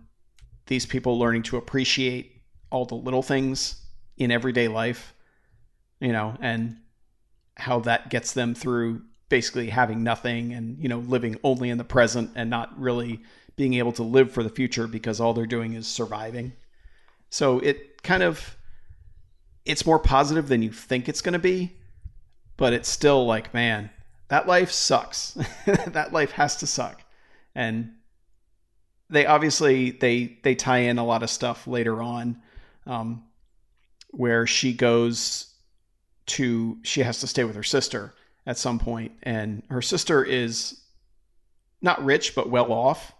[0.66, 3.86] these people learning to appreciate all the little things
[4.18, 5.14] in everyday life,
[5.98, 6.76] you know, and
[7.56, 11.84] how that gets them through basically having nothing and, you know, living only in the
[11.84, 13.22] present and not really
[13.56, 16.52] being able to live for the future because all they're doing is surviving.
[17.30, 18.56] So it kind of
[19.64, 21.76] it's more positive than you think it's going to be,
[22.56, 23.90] but it's still like, man,
[24.28, 25.32] that life sucks.
[25.66, 27.02] that life has to suck.
[27.54, 27.94] And
[29.10, 32.40] they obviously they they tie in a lot of stuff later on
[32.86, 33.24] um,
[34.10, 35.54] where she goes
[36.26, 38.14] to she has to stay with her sister
[38.46, 40.80] at some point and her sister is
[41.80, 43.12] not rich but well off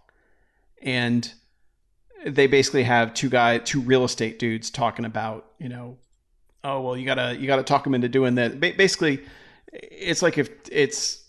[0.81, 1.33] and
[2.25, 5.97] they basically have two guy two real estate dudes talking about you know
[6.63, 8.59] oh well you gotta you gotta talk them into doing that.
[8.59, 9.23] Ba- basically
[9.73, 11.23] it's like if it's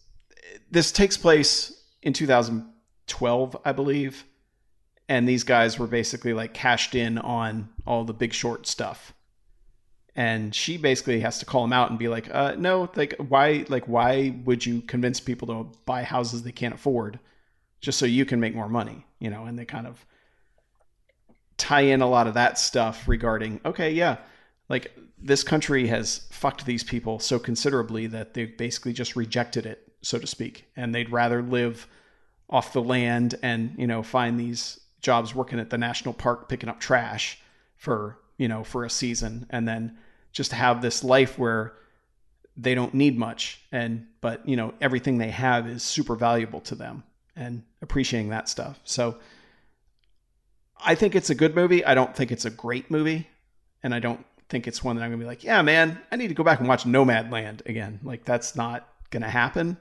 [0.70, 4.24] this takes place in 2012 i believe
[5.08, 9.12] and these guys were basically like cashed in on all the big short stuff
[10.16, 13.64] and she basically has to call him out and be like uh no like why
[13.68, 17.20] like why would you convince people to buy houses they can't afford
[17.80, 19.06] just so you can make more money?
[19.20, 20.04] You know and they kind of
[21.58, 24.16] tie in a lot of that stuff regarding okay yeah
[24.68, 29.92] like this country has fucked these people so considerably that they've basically just rejected it
[30.02, 31.86] so to speak and they'd rather live
[32.48, 36.68] off the land and you know find these jobs working at the national park picking
[36.68, 37.38] up trash
[37.76, 39.96] for you know for a season and then
[40.36, 41.72] just have this life where
[42.58, 43.62] they don't need much.
[43.72, 48.48] And but you know everything they have is super valuable to them and appreciating that
[48.48, 48.78] stuff.
[48.84, 49.16] So
[50.84, 51.82] i think it's a good movie.
[51.84, 53.26] I don't think it's a great movie.
[53.82, 56.28] And i don't think it's one that i'm gonna be like yeah man i need
[56.28, 57.98] to go back and watch Nomadland again.
[58.02, 59.78] Like that's not gonna happen.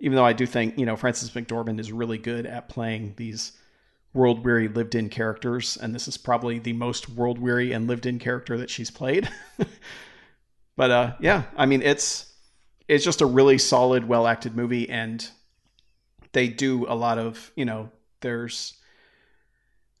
[0.00, 3.52] Even though I do think you know Frances McDormand is really good at playing these
[4.12, 8.06] world weary lived in characters, and this is probably the most world weary and lived
[8.06, 9.28] in character that she's played.
[10.76, 12.32] but uh, yeah, I mean it's
[12.88, 15.28] it's just a really solid, well acted movie, and
[16.32, 17.90] they do a lot of you know
[18.20, 18.74] there's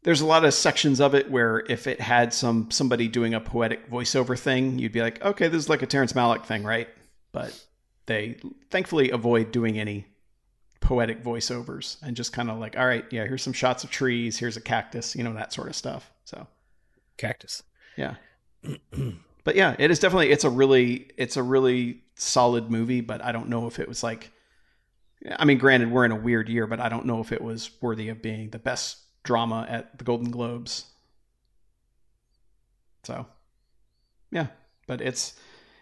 [0.02, 3.40] there's a lot of sections of it where if it had some somebody doing a
[3.40, 6.88] poetic voiceover thing, you'd be like, okay, this is like a Terrence Malick thing, right?
[7.32, 7.58] But
[8.06, 8.38] they
[8.70, 10.06] thankfully avoid doing any
[10.80, 14.38] poetic voiceovers and just kind of like, all right, yeah, here's some shots of trees,
[14.38, 16.10] here's a cactus, you know, that sort of stuff.
[16.24, 16.46] So
[17.16, 17.62] Cactus.
[17.96, 18.14] yeah.
[19.44, 23.32] but yeah, it is definitely it's a really it's a really solid movie, but I
[23.32, 24.30] don't know if it was like
[25.36, 27.70] I mean, granted, we're in a weird year, but I don't know if it was
[27.80, 30.84] worthy of being the best drama at the Golden Globes.
[33.02, 33.26] So,
[34.30, 34.48] yeah,
[34.86, 35.34] but it's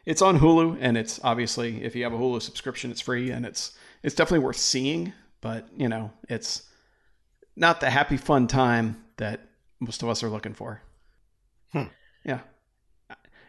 [0.07, 3.45] it's on Hulu, and it's obviously if you have a Hulu subscription, it's free, and
[3.45, 5.13] it's it's definitely worth seeing.
[5.41, 6.63] But you know, it's
[7.57, 9.49] not the happy fun time that
[9.81, 10.83] most of us are looking for.
[11.73, 11.85] Hmm.
[12.25, 12.41] Yeah.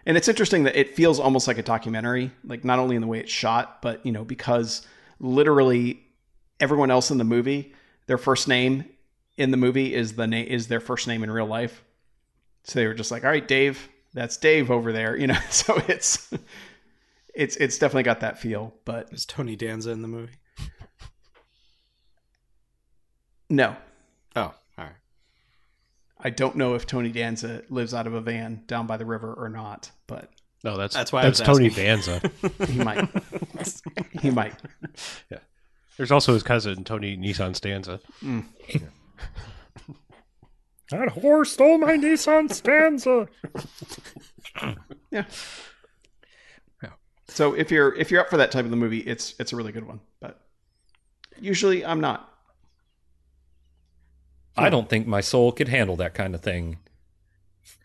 [0.05, 3.07] And it's interesting that it feels almost like a documentary, like not only in the
[3.07, 4.87] way it's shot, but you know, because
[5.19, 6.01] literally
[6.59, 7.73] everyone else in the movie,
[8.05, 8.85] their first name
[9.35, 11.83] in the movie is the name is their first name in real life.
[12.63, 15.39] So they were just like, "All right, Dave, that's Dave over there," you know.
[15.49, 16.33] So it's
[17.37, 20.33] it's it's definitely got that feel, but Is Tony Danza in the movie?
[23.49, 23.75] no,
[24.35, 24.91] Oh, all right.
[26.19, 29.33] I don't know if Tony Danza lives out of a van down by the river
[29.33, 30.29] or not, but
[30.63, 31.83] No, that's That's why I that's was Tony asking.
[31.85, 32.31] Danza.
[32.67, 33.09] he might.
[34.21, 34.55] he might.
[35.31, 35.39] Yeah.
[35.95, 37.99] There's also his cousin Tony Nissan Stanza.
[38.23, 38.45] Mm.
[40.91, 43.27] That whore stole my Nissan Stanza.
[45.11, 45.25] Yeah.
[47.37, 49.55] So if you're if you're up for that type of the movie, it's it's a
[49.55, 49.99] really good one.
[50.19, 50.41] But
[51.39, 52.33] usually I'm not.
[54.57, 56.79] I don't think my soul could handle that kind of thing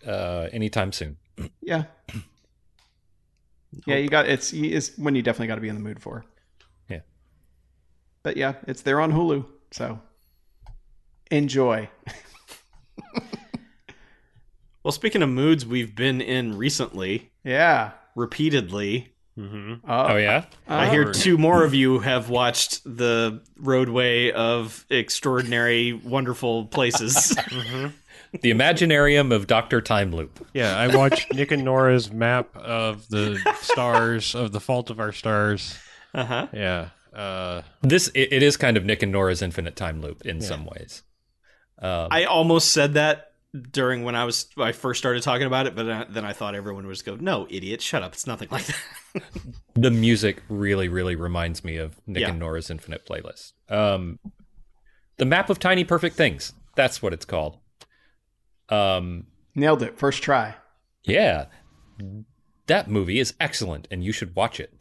[0.07, 1.19] uh, anytime soon.
[1.61, 1.85] Yeah.
[3.87, 6.25] Yeah, you got it's it's when you definitely got to be in the mood for.
[6.89, 7.01] Yeah.
[8.23, 10.01] But yeah, it's there on Hulu, so
[11.31, 11.91] enjoy.
[14.85, 17.93] Well, speaking of moods we've been in recently, Yeah.
[18.17, 19.91] repeatedly, Mm-hmm.
[19.91, 20.45] Oh, yeah?
[20.69, 27.37] I hear two more of you have watched the roadway of extraordinary, wonderful places.
[28.41, 29.83] The Imaginarium of Dr.
[29.83, 30.47] Time Loop.
[30.55, 35.13] Yeah, I watched Nick and Nora's map of the stars of the Fault of Our
[35.13, 35.79] Stars.
[36.15, 36.47] uh huh.
[36.51, 36.89] Yeah.
[37.13, 40.65] Uh, This it, it is kind of Nick and Nora's Infinite Time Loop in some
[40.65, 41.03] ways.
[41.79, 43.32] Um, I almost said that
[43.71, 46.33] during when I was when I first started talking about it, but uh, then I
[46.33, 48.13] thought everyone would just go, "No, idiot, shut up!
[48.15, 49.23] It's nothing like that."
[49.75, 52.31] the music really, really reminds me of Nick Yeah.
[52.31, 53.53] and Nora's Infinite Playlist.
[53.69, 54.19] Um,
[55.19, 56.53] the map of tiny perfect things.
[56.77, 57.59] That's what it's called.
[58.71, 59.99] Um, Nailed it.
[59.99, 60.55] First try.
[61.05, 61.47] yeah,
[62.69, 64.73] that movie is excellent, and you should watch it.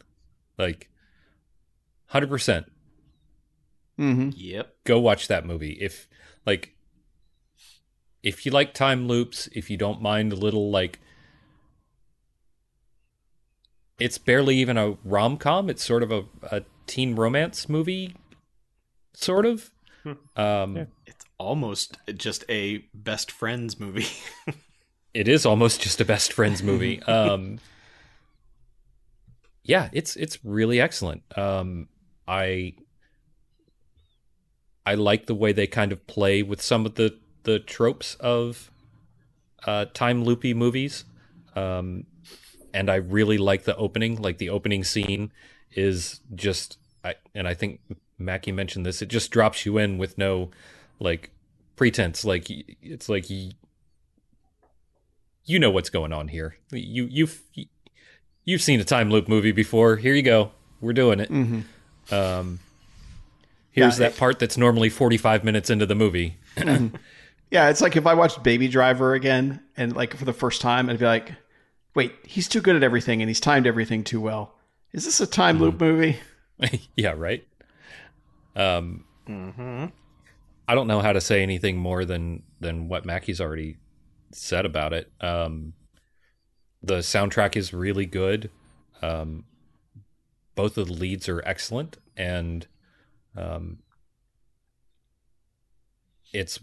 [0.56, 0.88] Like,
[2.06, 2.66] hundred percent.
[4.00, 4.30] Mm-hmm.
[4.34, 4.74] yep.
[4.84, 6.08] go watch that movie if
[6.46, 6.74] like
[8.22, 11.00] if you like time loops if you don't mind a little like
[13.98, 15.70] it's barely even a rom-com.
[15.70, 18.16] It's sort of a, a teen romance movie
[19.14, 19.70] sort of.
[20.36, 20.84] Um Yeah.
[21.06, 24.06] It's almost just a best friends movie.
[25.14, 27.00] it is almost just a best friends movie.
[27.06, 27.58] Um
[29.64, 31.22] yeah it's it's really excellent.
[31.36, 31.88] Um
[32.26, 32.74] i
[34.84, 38.70] i like the way they kind of play with some of the the tropes of
[39.66, 41.04] uh time loopy movies
[41.56, 42.04] um
[42.74, 45.30] and i really like the opening like the opening scene
[45.72, 47.80] is just i and i think
[48.18, 50.50] mackie mentioned this it just drops you in with no
[51.00, 51.30] like
[51.76, 52.46] pretense like
[52.82, 53.50] it's like y-
[55.44, 56.56] you know what's going on here.
[56.70, 57.42] You you've
[58.44, 59.96] you've seen a time loop movie before.
[59.96, 60.52] Here you go.
[60.80, 61.30] We're doing it.
[61.30, 62.14] Mm-hmm.
[62.14, 62.60] Um,
[63.72, 66.36] here's Yeah, that part that's normally 45 minutes into the movie.
[67.52, 70.88] Yeah, it's like if I watched Baby Driver again and like for the first time,
[70.88, 71.32] I'd be like,
[71.94, 74.54] "Wait, he's too good at everything and he's timed everything too well.
[74.92, 76.18] Is this a time loop movie?"
[76.96, 77.46] yeah, right.
[78.56, 79.84] Um, mm-hmm.
[80.66, 83.76] I don't know how to say anything more than than what Mackie's already
[84.30, 85.12] said about it.
[85.20, 85.74] Um,
[86.82, 88.48] the soundtrack is really good.
[89.02, 89.44] Um,
[90.54, 92.66] both of the leads are excellent, and
[93.36, 93.80] um,
[96.32, 96.58] it's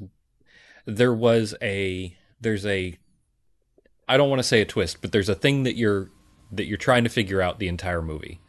[0.85, 2.97] there was a there's a
[4.07, 6.09] I don't want to say a twist, but there's a thing that you're
[6.51, 8.39] that you're trying to figure out the entire movie,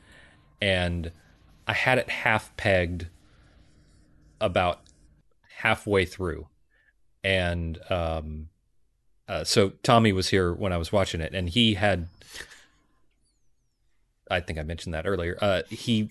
[0.61, 1.13] and
[1.67, 3.09] I had it half pegged
[4.41, 4.81] about
[5.59, 6.49] halfway through,
[7.23, 8.49] and um,
[9.29, 12.09] uh, so Tommy was here when I was watching it, and he had.
[14.31, 15.37] I think I mentioned that earlier.
[15.41, 16.11] Uh, he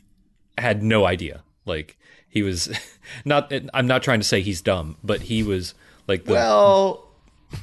[0.58, 1.44] had no idea.
[1.66, 1.98] Like
[2.30, 2.70] he was
[3.26, 3.52] not.
[3.74, 5.74] I'm not trying to say he's dumb, but he was
[6.10, 6.34] like the.
[6.34, 7.08] Well,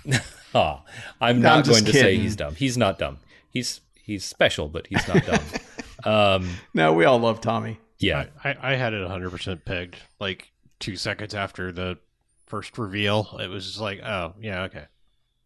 [0.54, 0.82] Ah,
[1.20, 2.54] I'm No, I'm not just going to say he's dumb.
[2.54, 3.18] He's not dumb.
[3.50, 5.40] He's he's special, but he's not dumb.
[6.44, 7.78] um, no, we all love Tommy.
[7.98, 9.96] yeah, I, I, I had it 100% pegged.
[10.18, 11.98] Like two seconds after the
[12.46, 14.84] first reveal, it was just like, oh, yeah, okay.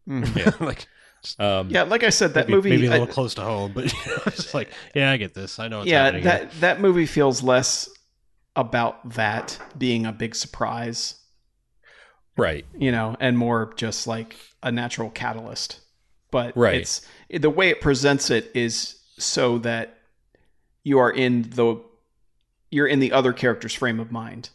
[0.35, 0.87] Yeah, like
[1.39, 2.69] um, Yeah, like I said, that maybe, movie.
[2.69, 3.93] maybe a I- little close to home, but
[4.27, 5.59] it's like, yeah, I get this.
[5.59, 6.23] I know what's yeah, happening.
[6.23, 6.31] here.
[6.31, 7.89] that that movie feels less
[8.55, 11.15] about that being a big surprise,
[12.41, 12.65] right.
[12.77, 15.79] you know, and more just like a natural catalyst.
[16.31, 16.75] But Right.
[16.81, 19.97] it's the way it presents it is so that
[20.83, 21.81] you are in the
[22.73, 24.49] you're in the other character's frame of mind.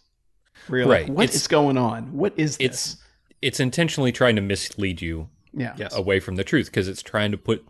[0.71, 1.07] You're Right.
[1.07, 2.13] like, what It's- is going on?
[2.15, 2.65] What is this?
[2.67, 2.97] It's
[3.43, 5.75] it's intentionally trying to mislead you yeah.
[5.77, 5.95] Yes.
[5.95, 7.67] away from the truth because it's trying to put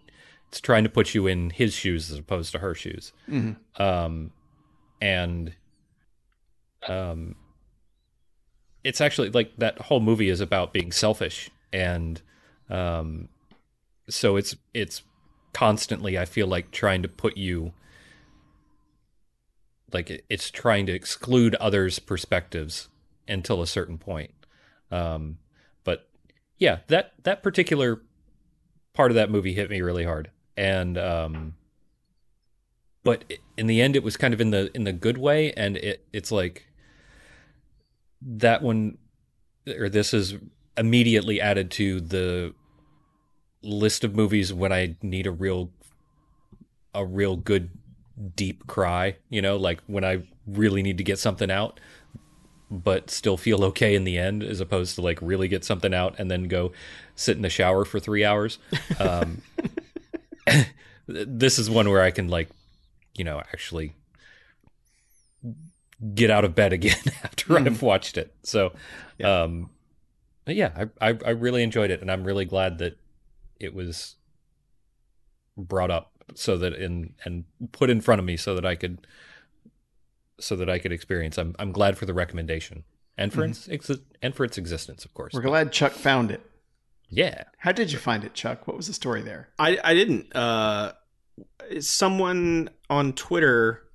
[0.48, 3.12] it's trying to put you in his shoes as opposed to her shoes.
[3.28, 3.56] Mhm.
[3.80, 4.30] Um,
[5.02, 5.52] and
[6.88, 7.34] um,
[8.86, 12.22] it's actually like that whole movie is about being selfish and
[12.70, 13.28] um,
[14.08, 15.02] so it's it's
[15.52, 17.72] constantly I feel like trying to put you
[19.92, 22.88] like it's trying to exclude others' perspectives
[23.28, 24.32] until a certain point.
[24.90, 25.38] Um,
[25.84, 26.08] but
[26.58, 28.02] yeah, that that particular
[28.92, 31.54] part of that movie hit me really hard, and um,
[33.02, 33.24] but
[33.56, 36.04] in the end, it was kind of in the in the good way, and it
[36.12, 36.66] it's like
[38.22, 38.98] that one
[39.66, 40.34] or this is
[40.76, 42.54] immediately added to the
[43.62, 45.70] list of movies when I need a real
[46.94, 47.70] a real good
[48.34, 51.80] deep cry, you know, like when I really need to get something out
[52.68, 56.16] but still feel okay in the end as opposed to like really get something out
[56.18, 56.72] and then go
[57.14, 58.58] sit in the shower for 3 hours.
[58.98, 59.42] Um
[61.06, 62.48] this is one where I can like
[63.14, 63.94] you know actually
[66.14, 68.34] get out of bed again after I've watched it.
[68.42, 68.72] So
[69.22, 69.70] um
[70.44, 72.98] but yeah, I, I I really enjoyed it and I'm really glad that
[73.58, 74.16] it was
[75.56, 79.06] brought up so that in and put in front of me so that I could
[80.38, 81.38] so that I could experience.
[81.38, 82.84] I'm I'm glad for the recommendation
[83.16, 85.32] and for its exi- and for its existence, of course.
[85.32, 86.42] We're glad Chuck found it.
[87.08, 88.66] Yeah, How did you find it, Chuck?
[88.66, 89.48] What was the story there?
[89.58, 90.34] I I didn't.
[90.36, 90.92] Uh,
[91.80, 93.85] someone on Twitter s-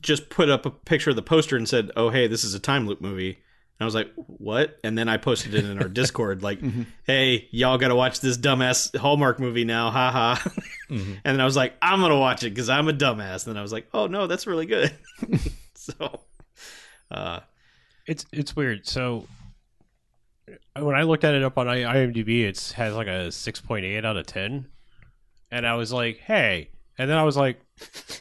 [0.00, 2.58] just put up a picture of the poster and said, "Oh, hey, this is a
[2.60, 5.88] time loop movie." And I was like, "What?" And then I posted it in our
[6.00, 6.60] Discord, like,
[7.04, 10.36] "Hey, y'all got to watch this dumbass Hallmark movie now, haha."
[10.90, 11.20] Mhm.
[11.24, 13.56] And then I was like, "I'm gonna watch it because I'm a dumbass." And then
[13.58, 14.92] I was like, "Oh no, that's really good."
[15.74, 16.20] so,
[17.10, 17.40] uh,
[18.06, 18.86] It's it's weird.
[18.86, 19.26] So
[20.78, 24.04] when I looked at it up on IMDb, it has like a six point eight
[24.04, 24.66] out of ten,
[25.50, 27.58] and I was like, "Hey," and then I was like,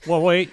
[0.07, 0.49] "Well, wait."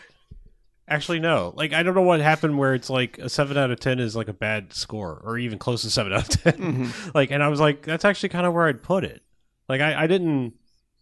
[0.89, 1.53] Actually, no.
[1.55, 4.16] Like, I don't know what happened where it's like a seven out of ten is
[4.16, 7.11] like a bad score, or even close to seven out of 10 Mm-hmm.
[7.14, 9.22] Like, and I was like, that's actually kind of where I'd put it.
[9.68, 10.55] Like, I, I didn't,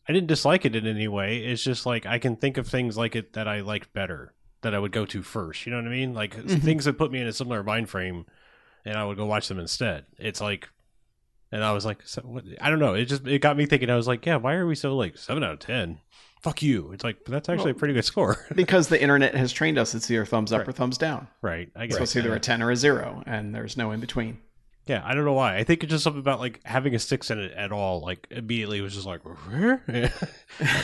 [0.09, 1.39] I didn't dislike it in any way.
[1.39, 4.75] It's just like I can think of things like it that I liked better that
[4.75, 5.67] I would go to first.
[5.67, 6.15] You know what I mean?
[6.15, 8.27] Like things that put me in a similar mind frame,
[8.85, 10.07] and I would go watch them instead.
[10.19, 10.69] It's like,
[11.53, 12.95] and I was like, so, what, I don't know.
[12.95, 13.91] It just it got me thinking.
[13.91, 16.01] I was like, yeah, why are we so like seven out of ten?
[16.43, 16.93] Fuck you.
[16.93, 20.11] It's like that's actually a pretty good score, Because the internet has trained us, it's
[20.11, 20.69] either thumbs up Right.
[20.69, 21.27] or thumbs down.
[21.43, 21.71] right?
[21.75, 24.39] I guess So it's either a 10 or a 0, and there's no in between.
[24.87, 25.57] Yeah, I don't know why.
[25.57, 28.01] I think it's just something about like having a six in it at all.
[28.03, 29.21] Like immediately, it was just like,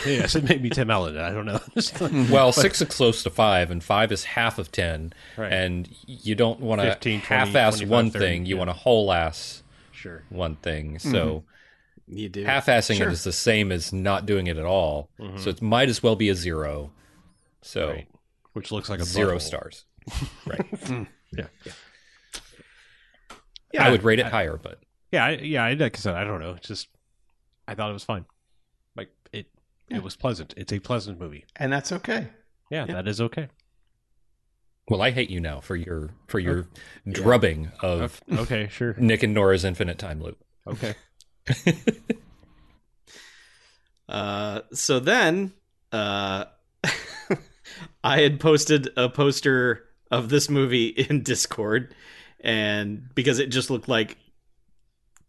[0.04, 1.16] yes, it made me Tim Allen.
[1.16, 1.60] I don't know.
[1.74, 5.52] Just like- well, six is close to five, and five is half of ten, Right.
[5.52, 6.86] and you don't want to
[7.18, 8.46] half-ass 25, one 30, thing.
[8.46, 8.58] You yeah.
[8.58, 10.24] want to whole-ass sure.
[10.30, 10.98] one thing.
[11.00, 11.10] Hmm.
[11.12, 11.44] So
[12.06, 12.44] you do.
[12.44, 13.08] half-assing Sure.
[13.08, 15.08] it is the same as not doing it at all.
[15.20, 15.38] Mhm.
[15.40, 16.92] So it might as well be a zero.
[17.62, 18.08] So Right.
[18.54, 19.40] Which looks like a zero butthole.
[19.42, 19.84] stars.
[20.46, 20.66] Right.
[21.32, 21.46] Yeah.
[21.64, 21.72] Yeah.
[23.72, 23.86] Yeah.
[23.86, 24.80] I would rate it higher, but
[25.10, 25.64] Yeah, I, yeah.
[25.64, 26.52] I, like I said, I don't know.
[26.54, 26.88] It's just
[27.66, 28.26] I thought it was fine.
[28.96, 29.46] Like it,
[29.88, 29.98] Yeah.
[29.98, 30.52] it was pleasant.
[30.56, 31.44] It's a pleasant movie.
[31.56, 32.28] And that's okay.
[32.70, 32.94] Yeah, Yeah.
[32.94, 33.48] that is okay.
[34.88, 36.66] well, I hate you now for your for your
[37.08, 38.94] drubbing of Okay, sure.
[38.98, 40.42] Nick and Nora's Infinite Time Loop.
[40.66, 40.94] Okay.
[44.08, 45.52] Uh, so then,
[45.90, 46.44] uh,
[48.04, 51.94] I had posted a poster of this movie in Discord,
[52.40, 54.18] and because it just looked like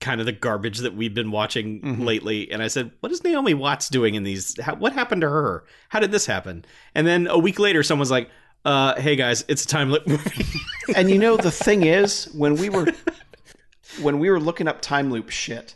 [0.02, 2.04] kind of the garbage that we've been watching Mhm.
[2.04, 4.60] lately, and I said, "What is Naomi Watts doing in these?
[4.60, 5.64] How, what happened to her?
[5.88, 8.30] How did this happen?" And then a week later, someone's like,
[8.66, 10.46] Uh, hey guys, it's a time loop movie.
[10.96, 12.88] And you know the thing is, when we were
[14.02, 15.76] when we were looking up time loop shit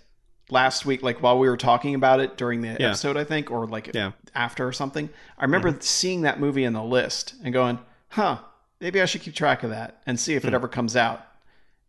[0.49, 2.87] last week, like while we were talking about it during the Yeah.
[2.89, 4.11] episode, I think, or like Yeah.
[4.35, 7.79] after or something, I remember seeing that movie in the list and going,
[8.09, 8.39] "Huh,
[8.79, 10.49] maybe I should keep track of that and see if Hmm.
[10.49, 11.25] it ever comes out."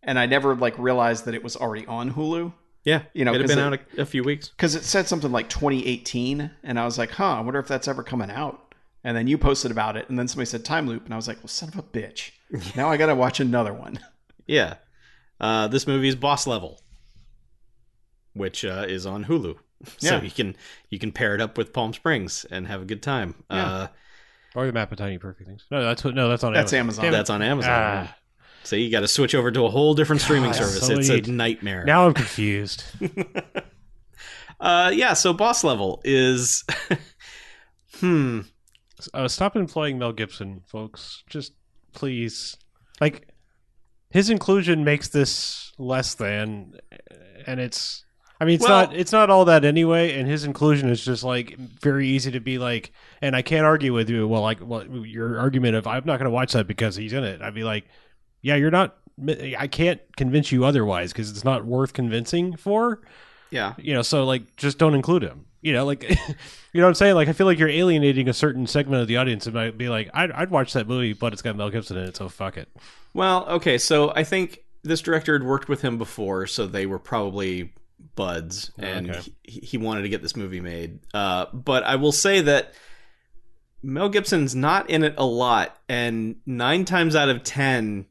[0.03, 2.53] And I never like realized that it was already on Hulu
[2.85, 4.49] yeah, You know, have 'cause been it- out a, a few weeks.
[4.49, 7.87] because it said something like 2018, and I was like, "Huh, I wonder if that's
[7.89, 8.73] ever coming out."
[9.05, 11.29] And then you posted about it, and then somebody said time loop, and I was
[11.29, 12.31] like, "Well, son of a bitch!
[12.77, 13.99] now I got to watch another one."
[14.47, 14.75] Yeah,
[15.41, 16.81] uh, this movie is Boss Level,
[18.39, 19.57] which uh, is on Hulu.
[19.99, 20.57] So you can
[20.91, 23.37] you can pair it up with Palm Springs and have a good time.
[23.49, 23.87] Uh,
[24.57, 25.67] Or the map of tiny perfect things.
[25.71, 26.17] No, that's what.
[26.17, 26.53] No, that's on.
[26.53, 27.05] That's Amazon.
[27.05, 27.05] Amazon.
[27.05, 27.71] Damn that's on Amazon.
[27.73, 28.17] Ah.
[28.65, 30.87] So you got to switch over to a whole different streaming God, service.
[30.87, 31.29] so it's neat.
[31.29, 31.85] a nightmare.
[31.85, 32.85] Now I'm confused.
[34.61, 35.15] uh, yeah.
[35.15, 36.65] So Boss Level is,
[38.01, 38.41] hmm.
[39.15, 41.23] uh, stop employing Mel Gibson, folks.
[41.31, 41.53] Just
[41.93, 42.57] please.
[43.01, 43.29] Like
[44.11, 46.75] his inclusion makes this less than,
[47.47, 48.05] and it's.
[48.41, 48.97] I mean, it's Well- not.
[48.97, 50.19] It's not all that anyway.
[50.19, 52.93] And his inclusion is just like very easy to be like.
[53.21, 54.29] And I can't argue with you.
[54.29, 57.25] Well, like, well, your argument of I'm not going to watch that because he's in
[57.25, 57.43] it.
[57.43, 57.87] I'd be like,
[58.43, 58.97] yeah, you're not.
[59.59, 63.01] I can't convince you otherwise because it's not worth convincing for
[63.51, 63.75] Yeah.
[63.77, 66.17] you know so like just don't include him you know like you
[66.75, 69.17] know what i'm saying like i feel like you're alienating a certain segment of the
[69.17, 71.97] audience and might be like I'd, I'd watch that movie but it's got mel gibson
[71.97, 72.69] in it so fuck it
[73.13, 77.01] Well, okay, so I think this director had worked with him before, so they were
[77.01, 77.73] probably
[78.19, 79.33] buds, and Okay.
[79.45, 80.99] he, he wanted to get this movie made.
[81.15, 82.75] Uh, but I will say that
[83.83, 88.07] Mel Gibson's not in it a lot, and nine times out of ten,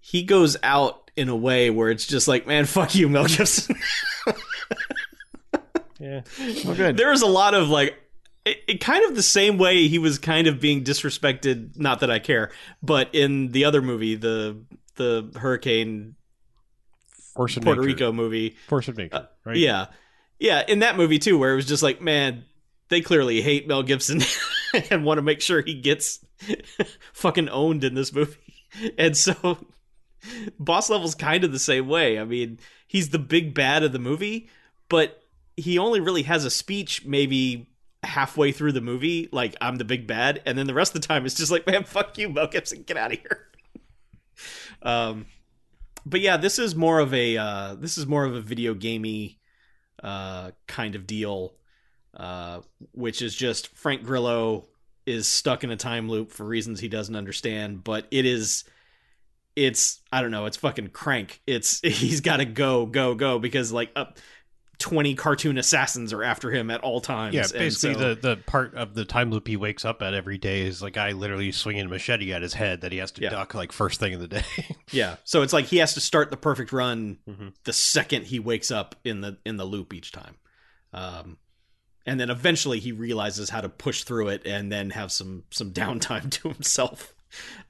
[0.00, 3.74] he goes out in a way where it's just like, man, fuck you, Mel Gibson.
[5.98, 6.22] yeah
[6.64, 6.96] Well, good.
[6.96, 7.94] there was a lot of like
[8.44, 12.10] it, it kind of the same way he was kind of being disrespected not that
[12.10, 12.50] i care
[12.82, 14.64] but in the other movie the
[14.96, 16.16] the hurricane
[17.34, 17.80] puerto nature.
[17.80, 18.56] rico movie.
[18.68, 19.56] Force of nature right?
[19.56, 19.86] yeah.
[20.38, 22.44] Yeah in that movie too where it was just like man
[22.88, 24.20] they clearly hate mel gibson
[24.90, 26.24] and want to make sure he gets
[27.12, 28.36] fucking owned in this movie.
[28.96, 29.58] And so
[30.58, 32.18] boss level's kind of the same way.
[32.18, 34.48] I mean he's the big bad of the movie
[34.88, 35.22] but
[35.56, 37.68] he only really has a speech maybe
[38.02, 41.06] halfway through the movie like i'm the big bad and then the rest of the
[41.06, 43.46] time it's just like man fuck you mel gibson get out of here.
[44.82, 45.26] Um
[46.04, 49.38] but yeah this is more of a uh this is more of a video gamey
[50.02, 51.54] uh kind of deal
[52.16, 52.60] uh
[52.92, 54.64] which is just frank grillo
[55.06, 58.64] is stuck in a time loop for reasons he doesn't understand but it is
[59.56, 61.40] it's i don't know it's fucking crank.
[61.46, 64.18] It's he's got to go go go because like up
[64.82, 68.74] 20 cartoon assassins are after him at all times yeah basically so- the, the part
[68.74, 71.86] of the time loop he wakes up at every day is the guy literally swinging
[71.86, 73.30] a machete at his head that he has to Yeah.
[73.30, 74.42] duck like first thing in the day
[74.90, 75.16] Yeah.
[75.24, 77.54] So it's like he has to start the perfect run Mhm.
[77.64, 80.34] the second he wakes up in the in the loop each time.
[80.92, 81.38] Um
[82.04, 85.70] and then eventually he realizes how to push through it and then have some some
[85.72, 87.14] downtime to himself.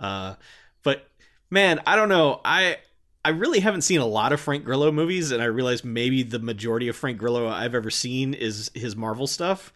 [0.00, 0.36] Uh
[0.82, 1.06] but
[1.50, 2.40] man, I don't know.
[2.44, 2.78] I
[3.24, 6.38] I really haven't seen a lot of Frank Grillo movies and I realize maybe the
[6.40, 9.72] majority of Frank Grillo I've ever seen is his Marvel stuff.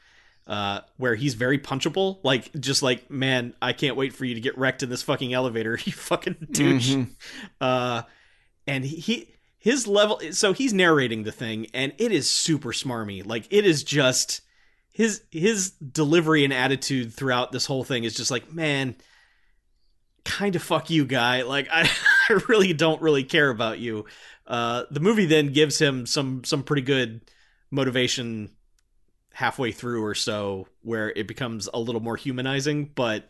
[0.49, 4.41] Uh, where he's very punchable, like just like man, I can't wait for you to
[4.41, 7.09] get wrecked in this fucking elevator, you fucking douche Mhm.
[7.61, 8.03] uh
[8.69, 13.27] and he, he his level so he's narrating the thing and it is super smarmy
[13.27, 14.41] like it is just
[14.93, 18.95] his his delivery and attitude throughout this whole thing is just like man
[20.25, 21.89] kind of fuck you guy like i
[22.31, 24.05] i really don't really care about you.
[24.47, 27.21] Uh the movie then gives him some some pretty good
[27.71, 28.51] motivation
[29.33, 33.29] halfway through or so where it becomes a little more humanizing but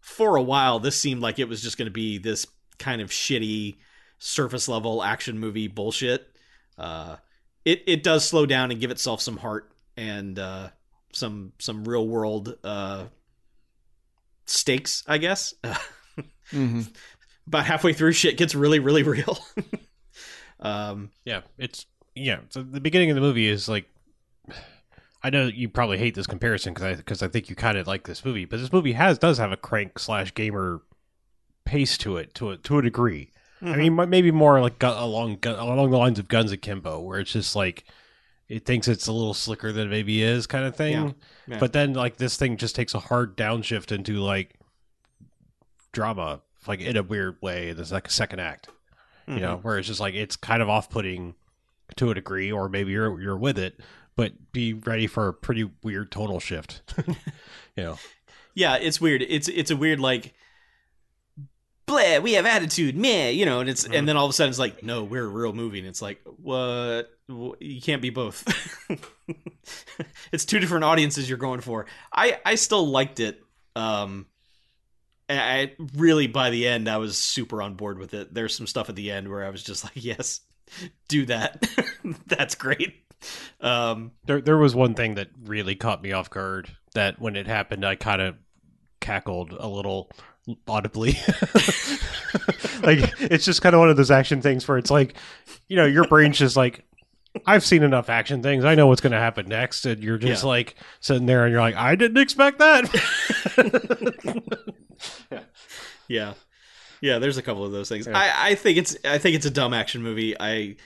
[0.00, 2.46] for a while this seemed like it was just going to be this
[2.78, 3.76] kind of shitty
[4.18, 6.36] surface level action movie bullshit.
[6.76, 7.16] Uh
[7.64, 10.68] it it does slow down and give itself some heart and uh
[11.12, 13.04] some some real world uh
[14.46, 15.54] stakes i guess.
[16.52, 16.88] Mhm.
[17.48, 19.38] About halfway through shit gets really really real
[20.60, 22.40] um Yeah, it's yeah.
[22.50, 23.86] So the beginning of the movie is like,
[25.22, 27.86] I know you probably hate this comparison because I because I think you kind of
[27.86, 30.82] like this movie, but this movie has does have a crank slash gamer
[31.64, 33.30] pace to it to a to a degree.
[33.60, 37.56] I mean, maybe more like along along the lines of Guns Akimbo, where it's just
[37.56, 37.84] like
[38.48, 40.92] it thinks it's a little slicker than it maybe is, kind of thing.
[40.92, 41.10] Yeah,
[41.48, 41.58] yeah.
[41.58, 44.54] But then like this thing just takes a hard downshift into like
[45.92, 47.72] drama, like in a weird way.
[47.72, 48.68] There's like a second act
[49.26, 49.42] you Mm-hmm.
[49.42, 51.34] know, where it's just like it's kind of off-putting
[51.96, 53.78] to a degree, or maybe you're you're with it,
[54.16, 56.80] but be ready for a pretty weird tonal shift.
[57.76, 57.98] you know,
[58.54, 60.32] yeah it's weird it's it's a weird like
[61.86, 64.50] blah, we have attitude, meh, you know, and it's and then all of a sudden
[64.50, 67.10] it's like, no, we're a real movie, and it's like, what?
[67.28, 68.44] You can't be both.
[70.32, 71.86] it's two different audiences you're going for.
[72.12, 73.42] I I still liked it.
[73.76, 74.26] Um,
[75.28, 78.32] I really by the end I was super on board with it.
[78.32, 80.40] There's some stuff at the end where I was just like, yes,
[81.08, 81.66] do that.
[82.26, 82.94] That's great.
[83.60, 86.68] Um, There, there was one thing that really caught me off guard.
[86.94, 88.36] That when it happened, I kind of
[89.00, 90.10] cackled a little
[90.66, 91.10] audibly.
[92.82, 95.14] like it's just kind of one of those action things where it's like,
[95.68, 96.84] you know, your brain's just like,
[97.46, 98.64] I've seen enough action things.
[98.64, 100.48] I know what's going to happen next, and you're just Yeah.
[100.48, 102.84] like sitting there, and you're like, I didn't expect that.
[106.08, 106.32] Yeah,
[107.02, 107.18] yeah.
[107.18, 108.08] There's a couple of those things.
[108.08, 110.34] I, I think it's I think it's a dumb action movie.
[110.40, 110.76] I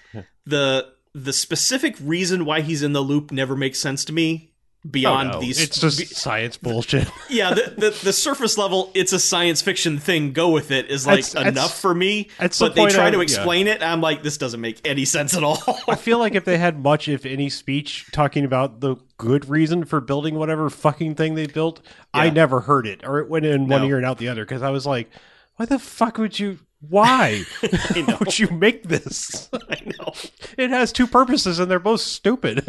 [0.44, 4.51] the the specific reason why he's in the loop never makes sense to me.
[4.84, 5.40] Oh, beyond Oh, no.
[5.40, 7.08] these, it's just science bullshit.
[7.30, 7.54] yeah.
[7.54, 10.32] The, the the surface level, it's a science fiction thing.
[10.32, 12.28] Go with it is like It's- it's- enough for me.
[12.40, 13.22] it's the But they point try of- to yeah.
[13.22, 13.80] explain it.
[13.80, 15.58] I'm like, this doesn't make any sense at all.
[15.88, 19.84] I feel like if they had much, if any, speech talking about the good reason
[19.84, 21.80] for building whatever fucking thing they built,
[22.12, 23.86] I never heard it, or it went in one No.
[23.88, 24.44] ear and out the other.
[24.44, 25.08] Because I was like,
[25.56, 26.58] why the fuck would you?
[26.88, 27.44] Why
[27.94, 28.16] know.
[28.18, 29.48] would you make this?
[29.52, 30.12] I know.
[30.58, 32.64] It has two purposes, and they're both stupid.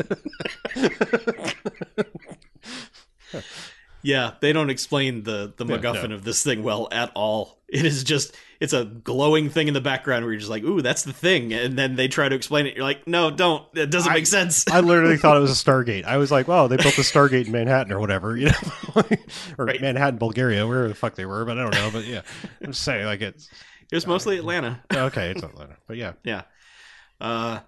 [4.06, 6.16] Yeah, they don't explain the the Yeah, MacGuffin no.
[6.16, 7.62] of this thing well at all.
[7.70, 10.82] It is just it's a glowing thing in the background where you're just like, ooh,
[10.82, 12.76] that's the thing, and then they try to explain it.
[12.76, 13.66] You're like, no, don't.
[13.78, 14.68] It doesn't I- make sense.
[14.68, 16.04] I literally thought it was a Stargate.
[16.04, 18.54] I was like, "Wow, they built a Stargate in Manhattan or whatever," you know,
[19.58, 19.80] or Right.
[19.82, 21.46] Manhattan, Bulgaria, wherever the fuck they were.
[21.46, 21.90] But I don't know.
[21.94, 22.22] But yeah,
[22.62, 23.50] I'm just saying, like it's
[23.90, 24.84] it was mostly Atlanta.
[24.94, 25.30] okay.
[25.32, 26.42] It's Atlanta, but yeah, Yeah.
[27.22, 27.62] Uh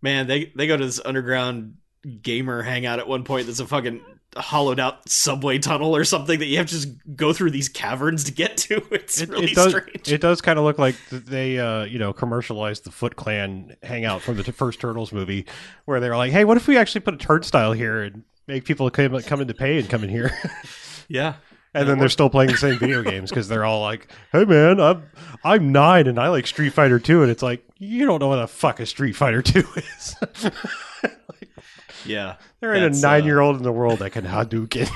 [0.00, 1.74] man, they they go to this underground
[2.22, 4.00] gamer hangout at one point that's a fucking
[4.36, 8.24] hollowed out subway tunnel or something that you have to just go through these caverns
[8.24, 8.82] to get to.
[8.96, 9.70] It's it, really it does.
[9.70, 10.12] strange.
[10.12, 14.22] It does kind of look like they, uh, you know, commercialized the Foot Clan hangout
[14.22, 15.46] from the first Turtles movie,
[15.84, 18.64] where they were like, "Hey, what if we actually put a turnstile here and make
[18.64, 20.36] people come come in to pay and come in here?"
[21.08, 21.34] yeah.
[21.74, 24.80] and then they're still playing the same video games because they're all like, "Hey, man,
[24.80, 25.04] I'm
[25.44, 27.22] I'm nine and I like Street Fighter 2.
[27.22, 30.16] and it's like you don't know what the fuck a Street Fighter Two is.
[32.04, 32.36] Yeah.
[32.60, 34.88] There ain't a uh, nine year old in the world that can Hadouken.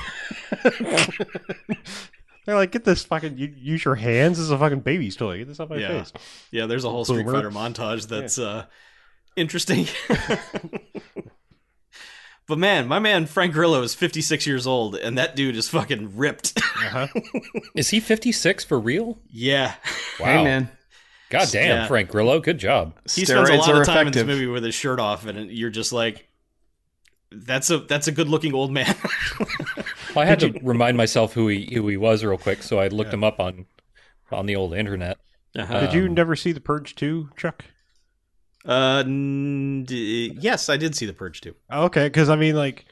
[2.45, 5.37] They're like, get this fucking, you, use your hands as a fucking baby's toy.
[5.37, 5.99] Get this off my Yeah.
[6.03, 6.11] face.
[6.49, 7.33] Yeah, there's a whole Street Boomer.
[7.37, 8.65] Fighter montage that's uh
[9.35, 9.87] interesting.
[12.47, 16.17] but man, my man Frank Grillo is 56 years old and that dude is fucking
[16.17, 16.57] ripped.
[16.57, 17.07] Uh-huh.
[17.75, 19.19] Is he 56 for real?
[19.29, 19.75] yeah.
[20.19, 20.25] Wow.
[20.25, 20.71] Hey, man.
[21.29, 21.87] God damn, Yeah.
[21.87, 22.95] Frank Grillo, good job.
[23.05, 25.69] He spends a lot of time in this movie with his shirt off and you're
[25.69, 26.27] just like
[27.31, 28.95] that's a that's a good looking old man.
[30.13, 32.89] Well, I had to remind myself who he who he was real quick, so I
[32.89, 33.65] looked him up on
[34.29, 35.17] on the old internet.
[35.57, 35.79] uh-huh.
[35.79, 37.63] Did you Um, never see The Purge 2, Chuck?
[38.65, 41.55] Uh n- d- yes, I did see the Purge too.
[41.71, 42.85] Okay, because I mean, like,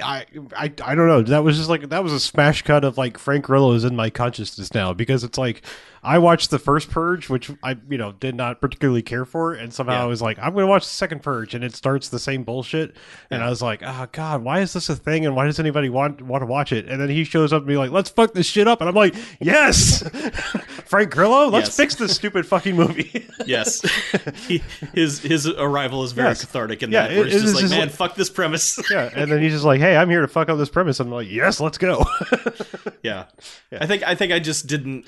[0.00, 0.24] I,
[0.56, 1.22] I, I don't know.
[1.22, 3.96] That was just like that was a smash cut of like Frank Grillo is in
[3.96, 5.62] my consciousness now because it's like
[6.02, 9.72] I watched the first Purge, which I you know did not particularly care for, and
[9.72, 10.02] somehow Yeah.
[10.04, 12.44] I was like, I'm going to watch the second Purge, and it starts the same
[12.44, 12.96] bullshit,
[13.30, 15.88] and I was like, oh god, why is this a thing, and why does anybody
[15.88, 16.86] want want to watch it?
[16.88, 18.94] And then he shows up and be like, let's fuck this shit up, and I'm
[18.94, 20.02] like, yes,
[20.86, 21.76] Frank Grillo, let's Yes.
[21.76, 23.26] fix this stupid fucking movie.
[23.46, 23.80] Yes.
[24.46, 26.44] he, his his arrival is very Yes.
[26.44, 28.28] cathartic in Yeah, that where it- it's it just like, just man, like- fuck this
[28.28, 28.78] premise.
[28.90, 31.08] yeah, and then he's just like, hey, I'm here to fuck up this premise, and
[31.08, 32.04] I'm like, yes, let's go.
[33.02, 33.24] Yeah.
[33.72, 35.06] I think I think I just didn't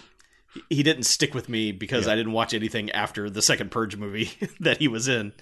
[0.69, 4.31] he didn't stick with me because I didn't watch anything after the second Purge movie
[4.61, 5.33] that he was in.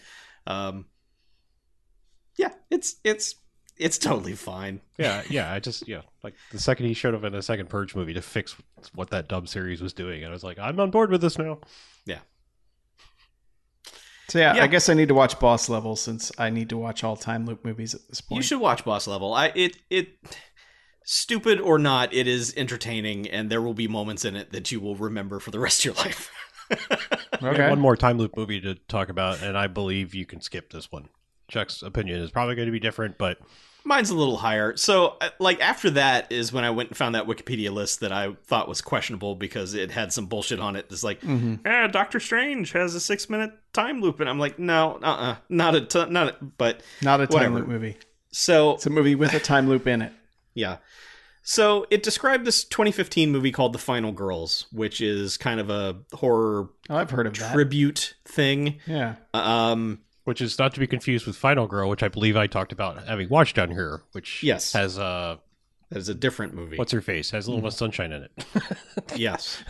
[0.46, 0.86] Um
[2.36, 3.34] Yeah, it's it's
[3.76, 4.80] it's totally fine.
[4.98, 5.52] Yeah, yeah.
[5.52, 8.22] I just yeah, like the second he showed up in the second Purge movie to
[8.22, 8.56] fix
[8.94, 11.38] what that dub series was doing, and I was like, I'm on board with this
[11.38, 11.60] now.
[12.04, 12.18] Yeah.
[14.28, 14.64] So yeah, Yeah.
[14.64, 17.46] I guess I need to watch Boss Level since I need to watch all time
[17.46, 18.36] loop movies at this point.
[18.36, 19.32] You should watch Boss Level.
[19.32, 20.08] I it it
[21.10, 24.78] stupid or not, it is entertaining and there will be moments in it that you
[24.78, 26.30] will remember for the rest of your life.
[27.42, 27.70] Okay.
[27.70, 30.90] one more time loop movie to talk about, and I believe you can skip this
[30.90, 31.08] one.
[31.46, 33.38] Chuck's opinion is probably going to be different, but
[33.84, 34.76] Mine's a little higher.
[34.76, 38.12] So, uh, like after that is when I went and found that Wikipedia list that
[38.12, 40.86] I thought was questionable because it had some bullshit on it.
[40.90, 41.20] It's like,
[41.64, 45.36] eh, Doctor Strange has a six minute time loop, and I'm like, no, uh, uh
[45.48, 46.28] not a, t- not.
[46.28, 47.54] A, but Not a time Whatever.
[47.60, 47.96] loop movie.
[48.32, 50.12] so It's a movie with a time loop in it.
[50.58, 50.78] Yeah.
[51.42, 55.96] So it described this 2015 movie called The Final Girls, which is kind of a
[56.12, 57.52] horror Oh, I've heard of that.
[57.54, 58.78] tribute thing.
[58.86, 59.14] yeah.
[59.32, 62.72] Um, which is not to be confused with Final Girl, which I believe I talked
[62.72, 64.74] about having watched down here, which Yes.
[64.74, 65.38] has a
[65.90, 66.76] that is a different movie.
[66.76, 68.32] what's her face has a little Miss Sunshine in it.
[69.16, 69.62] yes.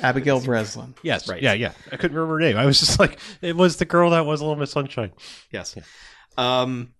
[0.00, 0.94] Abigail Breslin.
[1.02, 1.42] Yes, Right.
[1.42, 1.72] yeah, yeah.
[1.90, 2.56] I couldn't remember her name.
[2.56, 5.10] I was just like, it was the girl that was a Little Miss Sunshine.
[5.50, 5.74] Yes.
[6.38, 6.92] Um,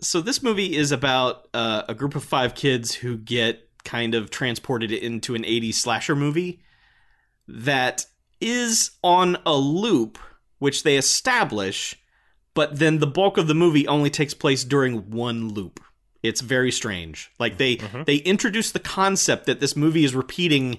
[0.00, 4.30] so this movie is about uh, a group of five kids who get kind of
[4.30, 6.60] transported into an 80s slasher movie
[7.48, 8.04] that
[8.40, 10.18] is on a loop,
[10.58, 11.96] which they establish,
[12.54, 15.80] but then the bulk of the movie only takes place during one loop.
[16.22, 17.30] It's very strange.
[17.38, 20.78] Like they they introduce the concept that this movie is repeating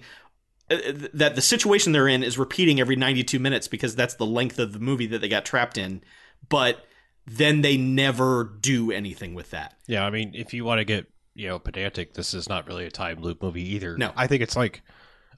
[0.70, 0.78] uh,
[1.13, 4.74] that the situation they're in is repeating every 92 minutes because that's the length of
[4.74, 6.01] the movie that they got trapped in.
[6.49, 6.86] But
[7.28, 9.75] then they never do anything with that.
[9.86, 12.86] Yeah, I mean, if you want to get you know pedantic, this is not really
[12.86, 13.97] a time loop movie either.
[13.97, 14.11] No.
[14.15, 14.82] I think it's like,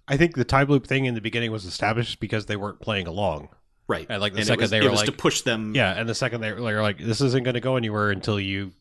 [0.08, 3.08] I think the time loop thing in the beginning was established because they weren't playing
[3.08, 3.50] along.
[3.88, 4.06] Right.
[4.08, 5.74] And, like, the and second it was, they were was to push them.
[5.76, 8.72] Yeah, and the second they were like, this isn't going to go anywhere until you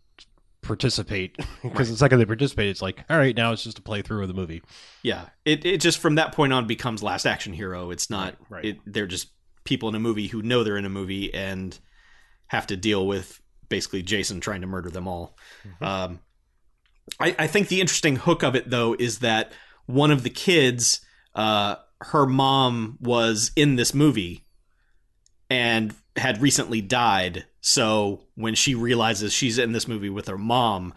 [0.60, 4.22] participate, because the second they participate, it's like, all right, now it's just a playthrough
[4.22, 4.62] of the movie.
[5.02, 5.26] Yeah.
[5.46, 7.90] It it just from that point on becomes Last Action Hero.
[7.90, 8.34] It's not.
[8.50, 8.64] Right, right.
[8.66, 9.28] It, they're just
[9.64, 11.78] people in a movie who know they're in a movie and
[12.48, 15.36] have to deal with basically Jason trying to murder them all.
[15.66, 15.84] Mm-hmm.
[15.84, 16.20] Um,
[17.20, 19.52] I, I think the interesting hook of it though is that
[19.86, 21.00] one of the kids,
[21.34, 24.46] uh, her mom was in this movie
[25.50, 27.46] and had recently died.
[27.60, 30.94] So when she realizes she's in this movie with her mom,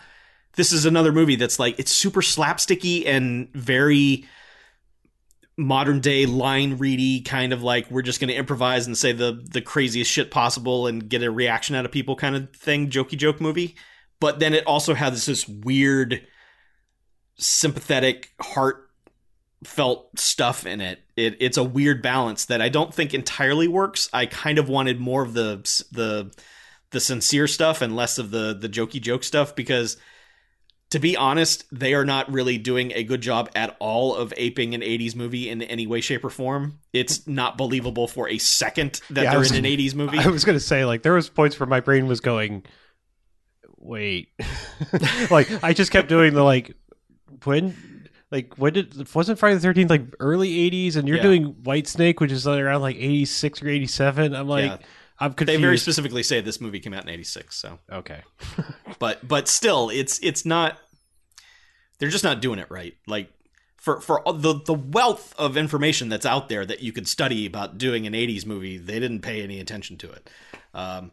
[0.56, 4.26] this is another movie that's like it's super slapsticky and very
[5.62, 9.42] modern day line ready kind of like we're just going to improvise and say the
[9.52, 13.18] the craziest shit possible and get a reaction out of people kind of thing jokey
[13.18, 13.76] joke movie
[14.20, 16.26] but then it also has this weird
[17.38, 21.00] sympathetic heartfelt stuff in it.
[21.16, 25.00] it it's a weird balance that i don't think entirely works i kind of wanted
[25.00, 25.58] more of the
[25.92, 26.32] the
[26.90, 29.98] the sincere stuff and less of the the jokey joke stuff because
[30.92, 34.74] to be honest, they are not really doing a good job at all of aping
[34.76, 36.80] an 80s movie in any way, shape, or form.
[36.94, 40.18] It's not believable for a second that yeah, they're was- in an 80s movie.
[40.20, 42.64] I was going to say, like, there was points where my brain was going,
[43.78, 44.30] wait,
[45.32, 46.76] like I just kept doing the like
[47.44, 47.76] when.
[48.34, 51.24] Like when did wasn't Friday the Thirteenth like early '80s, and you're Yeah.
[51.24, 54.34] doing Whitesnake, which is like around like '86 or '87.
[54.34, 54.78] I'm like, Yeah.
[55.22, 57.78] I'm they very specifically say this movie came out in 86, so.
[57.92, 58.22] Okay,
[59.00, 60.80] but but still it's it's not
[62.00, 62.96] they're just not doing it right.
[63.06, 63.32] Like
[63.78, 67.78] for for the the wealth of information that's out there that you could study about
[67.78, 70.30] doing an 80s movie, they didn't pay any attention to it.
[70.74, 71.12] Um,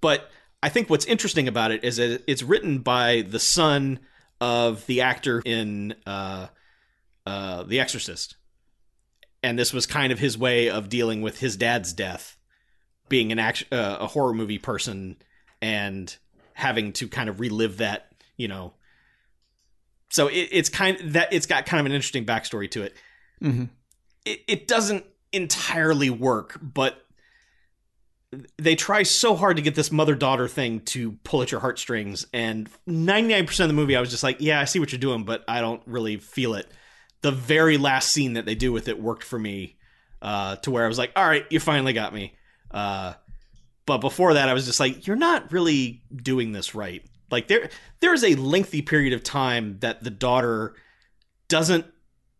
[0.00, 0.30] but
[0.62, 4.00] I think what's interesting about it is that it's written by the son
[4.40, 6.46] of the actor in uh,
[7.26, 8.36] uh, The Exorcist,
[9.42, 12.36] and this was kind of his way of dealing with his dad's death,
[13.10, 15.16] being an action uh, a horror movie person
[15.60, 16.16] and
[16.54, 18.72] having to kind of relive that, you know.
[20.08, 22.94] So it, it's kind that it's got kind of an interesting backstory to it.
[23.42, 23.64] Mm-hmm.
[24.24, 27.04] It, it doesn't entirely work, but
[28.58, 32.26] they try so hard to get this mother daughter thing to pull at your heartstrings.
[32.32, 35.24] And 99% of the movie, I was just like, yeah, I see what you're doing,
[35.24, 36.70] but I don't really feel it.
[37.22, 39.76] The very last scene that they do with it worked for me
[40.22, 42.34] uh, to where I was like, all right, you finally got me.
[42.70, 43.14] Uh,
[43.86, 47.02] but before that, I was just like, you're not really doing this right.
[47.30, 50.74] Like there, there is a lengthy period of time that the daughter
[51.48, 51.86] doesn't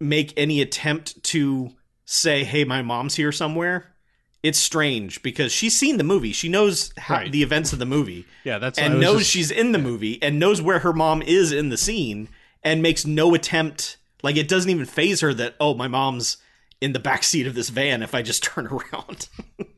[0.00, 1.70] make any attempt to
[2.04, 3.94] say, "Hey, my mom's here somewhere."
[4.42, 6.32] It's strange because she's seen the movie.
[6.32, 7.30] She knows how, Right.
[7.30, 10.38] the events of the movie yeah, that's and knows just- she's in the movie and
[10.38, 12.28] knows where her mom is in the scene
[12.64, 16.38] and makes no attempt like it doesn't even phase her that oh my mom's
[16.80, 19.28] in the back seat of this van if I just turn around.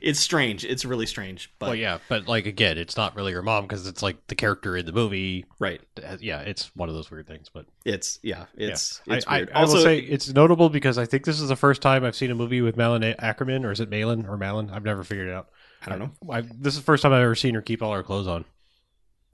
[0.00, 0.64] it's strange.
[0.64, 1.50] It's really strange.
[1.58, 4.34] But Well, yeah, but like again, it's not really her mom because it's like the
[4.34, 5.44] character in the movie.
[5.58, 5.80] right.
[6.20, 7.48] Yeah, it's one of those weird things.
[7.52, 9.14] But It's yeah, it's yeah.
[9.16, 9.50] it's I, weird.
[9.54, 12.04] I, I also will say it's notable because I think this is the first time
[12.04, 14.70] I've seen a movie with Malin Akerman, or is it Malin or Malin?
[14.70, 15.48] I've never figured it out.
[15.84, 16.10] I don't know.
[16.32, 18.44] I, this is the first time I've ever seen her keep all her clothes on.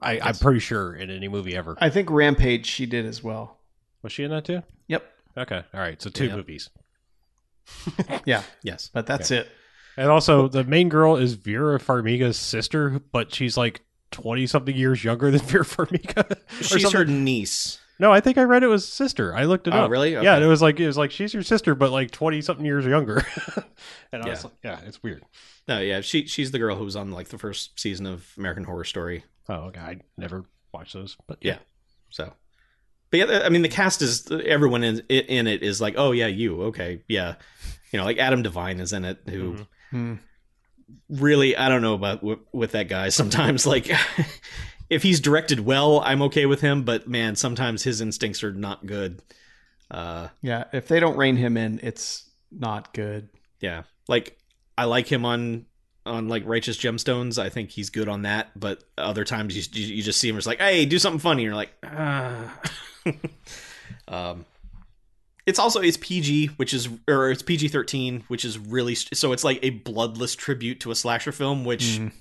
[0.01, 1.77] I, I'm pretty sure in any movie ever.
[1.79, 3.57] I think Rampage she did as well.
[4.01, 4.63] Was she in that too?
[4.87, 5.03] Yep.
[5.37, 6.01] Okay, all right.
[6.01, 6.35] So two Yeah.
[6.37, 6.69] movies,
[8.25, 8.89] Yeah, Yes.
[8.93, 9.47] but that's it.
[9.99, 13.81] And also the main girl is Vera Farmiga's sister, but she's like
[14.11, 16.37] twenty something years younger than Vera Farmiga.
[16.61, 16.91] She's something.
[16.91, 17.79] her niece.
[18.01, 19.35] No, I think I read it was sister.
[19.35, 19.91] I looked it Oh, up.
[19.91, 20.13] really?
[20.13, 20.27] Yeah, Okay.
[20.29, 22.85] and it was like it was like she's your sister, but like twenty something years
[22.85, 23.25] younger.
[24.13, 24.43] and I was Yeah.
[24.43, 25.23] like, yeah, it's weird.
[25.67, 28.63] No, yeah, she she's the girl who was on like the first season of American
[28.63, 29.25] Horror Story.
[29.49, 29.79] Oh, okay.
[29.81, 31.57] I never watched those, but Yeah.
[32.09, 32.31] So,
[33.11, 36.27] but yeah, I mean, the cast is everyone in in it is like, oh yeah,
[36.27, 37.35] you okay, yeah,
[37.91, 39.67] you know, like Adam Devine is in it, who Mhm.
[39.91, 40.15] Hmm.
[41.09, 43.09] really I don't know about with, with that guy.
[43.09, 43.91] Sometimes like.
[44.89, 48.87] If he's directed well, I'm okay with him, but man, sometimes his instincts are not
[48.87, 49.21] good.
[49.91, 53.29] Uh, Yeah, if they don't rein him in, it's not good.
[53.59, 54.35] Yeah, like
[54.79, 55.67] I like him on
[56.07, 57.37] on like Righteous Gemstones.
[57.37, 58.49] I think he's good on that.
[58.59, 61.43] But other times you you, you just see him as like, hey, do something funny.
[61.43, 62.61] And you're like, ah.
[64.07, 64.45] um,
[65.45, 69.43] it's also it's PG, which is or it's PG thirteen, which is really so it's
[69.43, 71.83] like a bloodless tribute to a slasher film, which.
[71.99, 72.11] Mhm.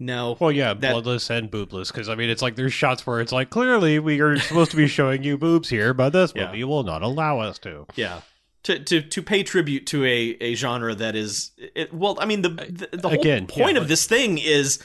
[0.00, 1.88] No, Well, yeah, That- bloodless and boobless.
[1.88, 4.76] Because I mean, it's like there's shots where it's like clearly we are supposed to
[4.76, 6.46] be showing you boobs here, but this Yeah.
[6.46, 7.86] movie will not allow us to.
[7.96, 8.20] Yeah.
[8.64, 12.42] To, to, to pay tribute to a, a genre that is it, well I mean
[12.42, 14.78] the the, the whole Again, point yeah, of this thing is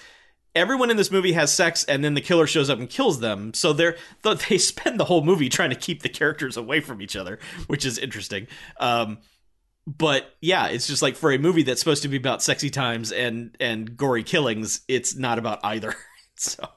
[0.56, 3.54] everyone in this movie has sex and then the killer shows up and kills them
[3.54, 3.96] so they're
[4.50, 7.86] they spend the whole movie trying to keep the characters away from each other which
[7.86, 8.48] is interesting
[8.80, 9.18] um
[9.88, 13.12] but yeah it's just like for a movie that's supposed to be about sexy times
[13.12, 15.94] and and gory killings it's not about either
[16.36, 16.68] so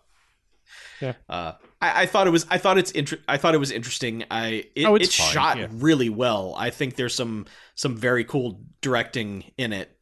[1.00, 1.12] Yeah.
[1.28, 2.46] uh I, I thought it was.
[2.48, 2.90] I thought it's.
[2.92, 4.24] Inter- I thought it was interesting.
[4.30, 4.64] I.
[4.74, 5.66] It, Oh, it's it's fine, shot yeah.
[5.70, 6.54] really well.
[6.56, 9.95] I think there's some some very cool directing in it.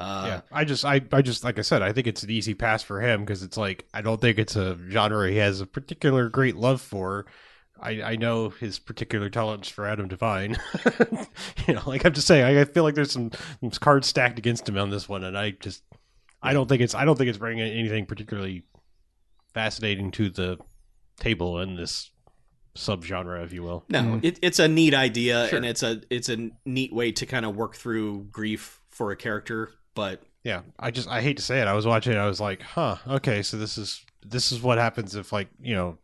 [0.00, 2.54] Uh, yeah, I just, I, I just, like I said, I think it's an easy
[2.54, 5.66] pass for him because it's like I don't think it's a genre he has a
[5.66, 7.26] particular great love for.
[7.82, 10.56] I, I know his particular talents for Adam Devine.
[11.66, 13.30] you know, like I'm just saying, I, I feel like there's some,
[13.60, 15.82] some cards stacked against him on this one, and I just,
[16.42, 18.64] I don't think it's, I don't think it's bringing anything particularly
[19.54, 20.58] fascinating to the
[21.18, 22.10] table in this
[22.76, 23.84] subgenre, if you will.
[23.88, 24.24] No, Mhm.
[24.24, 25.56] it, it's a neat idea, Sure.
[25.56, 29.16] and it's a it's a neat way to kind of work through grief for a
[29.16, 29.70] character.
[30.00, 31.68] But Yeah, I just I hate to say it.
[31.68, 32.18] I was watching it.
[32.18, 35.74] I was like, huh, okay, so this is this is what happens if like you
[35.74, 35.98] know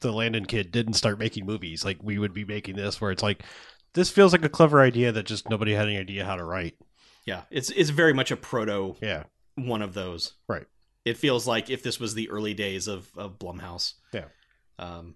[0.00, 1.84] the Landon kid didn't start making movies.
[1.84, 3.44] Like we would be making this, where it's like
[3.94, 6.74] this feels like a clever idea that just nobody had any idea how to write.
[7.24, 9.22] yeah, it's it's very much a proto Yeah,
[9.54, 10.32] one of those.
[10.48, 10.66] Right.
[11.04, 13.94] It feels like if this was the early days of of Blumhouse.
[14.12, 14.24] Yeah.
[14.80, 15.14] Um,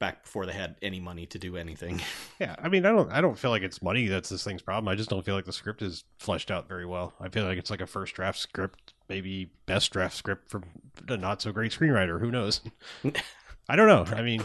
[0.00, 2.00] back before they had any money to do anything.
[2.40, 2.56] yeah.
[2.58, 4.88] I mean, I don't I don't feel like it's money that's this thing's problem.
[4.88, 7.12] I just don't feel like the script is fleshed out very well.
[7.20, 10.64] I feel like it's like a first draft script, maybe best draft script from
[11.08, 12.18] a not so great screenwriter.
[12.18, 12.60] Who knows?
[13.68, 14.04] I don't know.
[14.16, 14.42] I mean,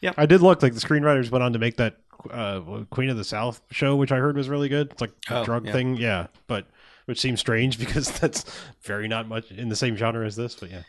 [0.00, 0.12] yeah.
[0.16, 1.96] I did look like the screenwriters went on to make that
[2.30, 4.92] uh, Queen of the South show, which I heard was really good.
[4.92, 5.72] It's like a Oh, drug yeah.
[5.72, 6.66] thing, yeah, but
[7.06, 8.44] which seems strange because that's
[8.82, 10.54] very not much in the same genre as this.
[10.54, 10.82] But yeah,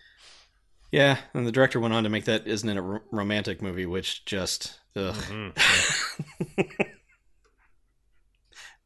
[0.91, 2.81] Yeah, and the director went on to make that isn't it a
[3.11, 5.15] romantic movie, which just ugh.
[5.15, 6.77] Mhm.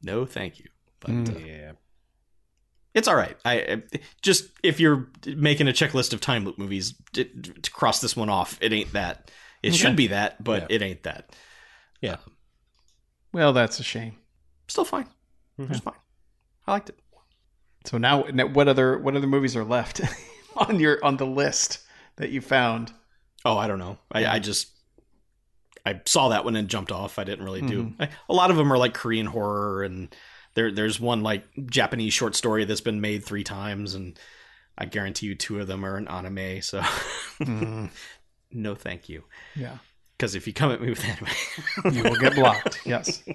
[0.02, 0.66] no, thank you.
[1.00, 1.36] But Mm.
[1.36, 1.72] uh, yeah,
[2.94, 3.38] it's all right.
[3.44, 3.84] I I-
[4.22, 8.30] just if you're making a checklist of time loop movies to, to cross this one
[8.30, 9.32] off, it ain't that.
[9.64, 9.78] It Okay.
[9.78, 11.36] should be that, but it ain't that.
[12.02, 12.18] Yeah.
[13.34, 14.18] Well, that's a shame.
[14.68, 15.08] Still fine.
[15.60, 15.72] Mhm.
[15.72, 15.96] It's fine.
[16.68, 17.00] I liked it.
[17.86, 20.02] So now, now what other what other movies are left
[20.56, 21.80] on your on the list
[22.18, 22.92] that you found?
[23.44, 23.98] Oh, I don't know.
[24.12, 24.70] I, I just
[25.86, 27.20] I saw that one and jumped off.
[27.20, 27.84] I didn't really do.
[27.84, 27.96] Mhm.
[28.02, 30.14] I, a lot of them are like Korean horror, and
[30.56, 34.18] there there's one like Japanese short story that's been made three times, and
[34.78, 36.62] I guarantee you two of them are an anime.
[36.62, 36.82] So
[37.40, 37.90] Mm,
[38.52, 39.24] no, thank you.
[39.56, 39.78] yeah,
[40.18, 41.28] Because if you come at me with anime,
[41.96, 42.80] you will get blocked.
[42.86, 43.22] Yes,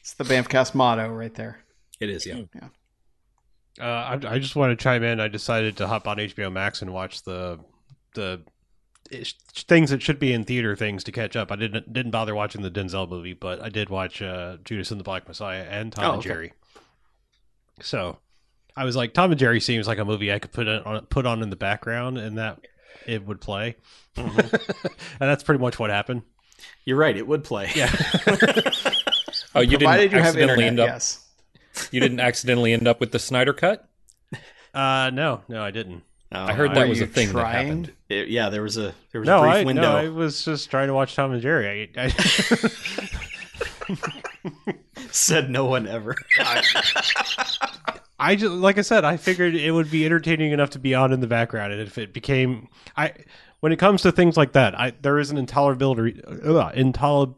[0.00, 1.60] it's the Bamfcast motto right there.
[2.00, 2.26] it is.
[2.26, 2.42] yeah.
[2.54, 2.68] Yeah.
[3.80, 5.20] Uh, I, I just want to chime in.
[5.20, 7.58] I decided to hop on HBO Max and watch the
[8.14, 8.40] the
[9.10, 11.52] ish- things that should be in theater things to catch up.
[11.52, 14.98] I didn't didn't bother watching the Denzel movie, but I did watch uh, Judas and
[14.98, 16.28] the Black Messiah and Tom Oh, and okay.
[16.28, 16.52] Jerry.
[17.80, 18.18] So
[18.76, 21.26] I was like, Tom and Jerry seems like a movie I could put on put
[21.26, 22.60] on in the background and that
[23.06, 23.76] it would play,
[24.16, 24.40] Mm-hmm.
[25.20, 26.22] and that's pretty much what happened.
[26.84, 27.16] You're right.
[27.16, 27.70] It would play.
[27.76, 27.86] Yeah,
[29.54, 30.88] Oh, you Provided didn't you have accidentally internet, end up.
[30.88, 31.24] yes.
[31.90, 33.88] You didn't accidentally end up with the Snyder cut.
[34.74, 36.02] uh, no, no, I didn't.
[36.30, 37.92] Oh, I heard that was a you thing that happened.
[38.10, 39.82] it- yeah, there was a there was No, a brief I window.
[39.82, 41.90] no, I was just trying to watch Tom and Jerry.
[41.96, 42.08] I, I
[45.10, 46.14] Said no one ever.
[48.18, 51.12] I just like I said, I figured it would be entertaining enough to be on
[51.12, 53.12] in the background, and if it became, I
[53.60, 57.36] when it comes to things like that, I there is an intolerability, uh, intol-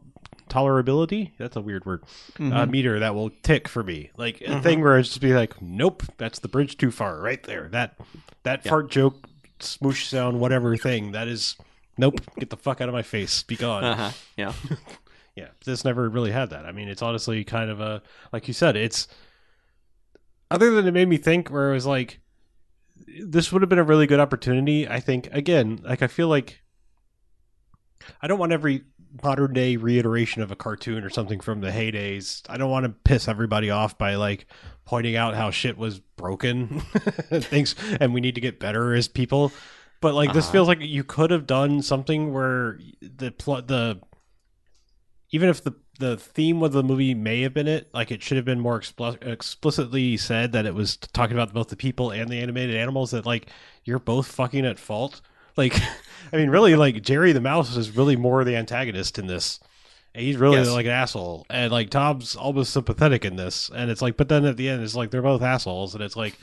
[0.51, 1.31] tolerability.
[1.37, 2.03] That's a weird word.
[2.39, 5.61] Uh, meter that will tick for me, like a thing where it's just be like,
[5.61, 7.69] nope, that's the bridge too far, right there.
[7.69, 7.95] That
[8.43, 9.27] that fart joke,
[9.59, 11.55] smoosh sound, whatever thing that is.
[11.97, 13.43] Nope, get the fuck out of my face.
[13.43, 13.83] Be gone.
[13.83, 14.11] Uh huh.
[14.37, 14.53] Yeah.
[15.33, 16.65] Yeah, this never really had that.
[16.65, 19.07] I mean, it's honestly kind of a like you said, it's
[20.51, 22.19] other than it made me think where it was like
[23.25, 24.89] this would have been a really good opportunity.
[24.89, 26.61] I think again, like I feel like
[28.21, 28.83] I don't want every
[29.23, 32.41] modern day reiteration of a cartoon or something from the heydays.
[32.49, 34.45] I don't want to piss everybody off by like
[34.85, 36.79] pointing out how shit was broken
[37.31, 39.51] things and we need to get better as people.
[40.01, 40.51] But like this Uh-huh.
[40.53, 43.99] feels like you could have done something where the pl- the
[45.31, 48.35] even if the the theme of the movie may have been it, like it should
[48.37, 52.27] have been more expl- explicitly said that it was talking about both the people and
[52.29, 53.11] the animated animals.
[53.11, 53.47] That like
[53.83, 55.21] you're both fucking at fault.
[55.57, 55.75] Like,
[56.33, 59.59] I mean, really, like Jerry the mouse is really more the antagonist in this.
[60.13, 60.67] And He's really Yes.
[60.69, 64.43] like an asshole, and like Tom's almost sympathetic in this, and it's like, but then
[64.45, 66.37] at the end, it's like they're both assholes, and it's like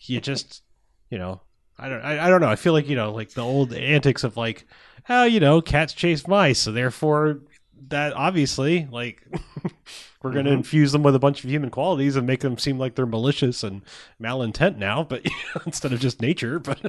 [0.00, 0.62] you just,
[1.10, 1.40] you know,
[1.78, 2.48] I don't, I, I don't know.
[2.48, 4.66] I feel like you know, like the old antics of like,
[5.08, 7.40] oh, you know, cats chase mice, so therefore
[7.88, 9.26] that obviously like
[10.22, 12.78] we're going to infuse them with a bunch of human qualities and make them seem
[12.78, 13.82] like they're malicious and
[14.20, 15.24] malintent now but
[15.66, 16.80] instead of just nature but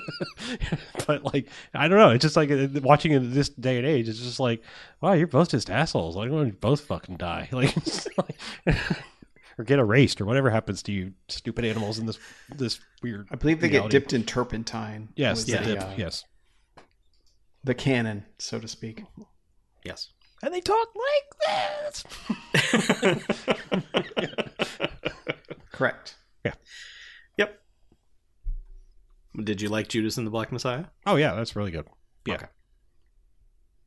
[1.08, 3.88] but like i don't know it's just like uh, watching it in this day and
[3.88, 4.62] age it's just like
[5.02, 8.38] wow you're both just assholes like why don't you both fucking die like, it's like
[9.58, 12.20] or get erased or whatever happens to you stupid animals in this
[12.56, 13.92] this weird I believe they reality.
[13.92, 15.10] get dipped in turpentine.
[15.16, 16.24] yes was the the, dip, uh, yes
[17.64, 19.04] the canon, so to speak.
[19.84, 20.13] Yes.
[20.44, 21.30] And they talk like
[21.84, 22.04] this
[25.72, 26.16] Correct.
[26.46, 26.54] Yeah.
[27.38, 27.60] Yep.
[29.44, 30.86] Did you like Judas and the Black Messiah?
[31.06, 31.88] oh yeah that's really good
[32.28, 32.46] yeah Okay.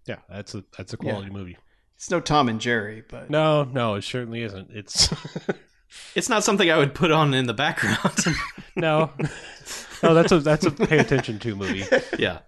[0.06, 1.56] yeah that's a that's a quality movie
[1.94, 4.70] It's no Tom and Jerry, but No, no, it certainly isn't.
[4.72, 5.08] It's
[6.16, 8.24] It's not something I would put on in the background.
[8.76, 9.12] no,
[10.02, 10.14] no.
[10.14, 11.84] That's a that's a pay attention to movie.
[12.18, 12.40] yeah.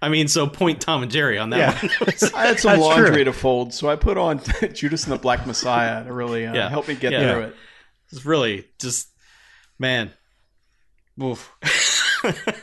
[0.00, 1.88] I mean, so point Tom and Jerry on that Yeah.
[1.90, 1.90] one.
[2.34, 3.24] I had some That's laundry true.
[3.24, 4.40] to fold, so I put on
[4.74, 6.68] Judas and the Black Messiah to really uh, Yeah.
[6.68, 7.32] help me get Yeah.
[7.32, 7.56] through it.
[8.12, 9.08] It's really just,
[9.78, 10.12] man.
[11.22, 11.50] Oof.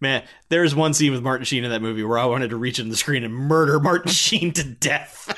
[0.00, 2.78] man, there's one scene with Martin Sheen in that movie where I wanted to reach
[2.78, 5.34] in the screen and murder Martin Sheen to death.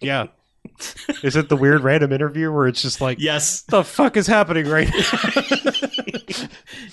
[0.00, 0.28] Yeah.
[1.22, 3.62] Is it the weird random interview where it's just like, yes.
[3.62, 6.12] the fuck is happening right now?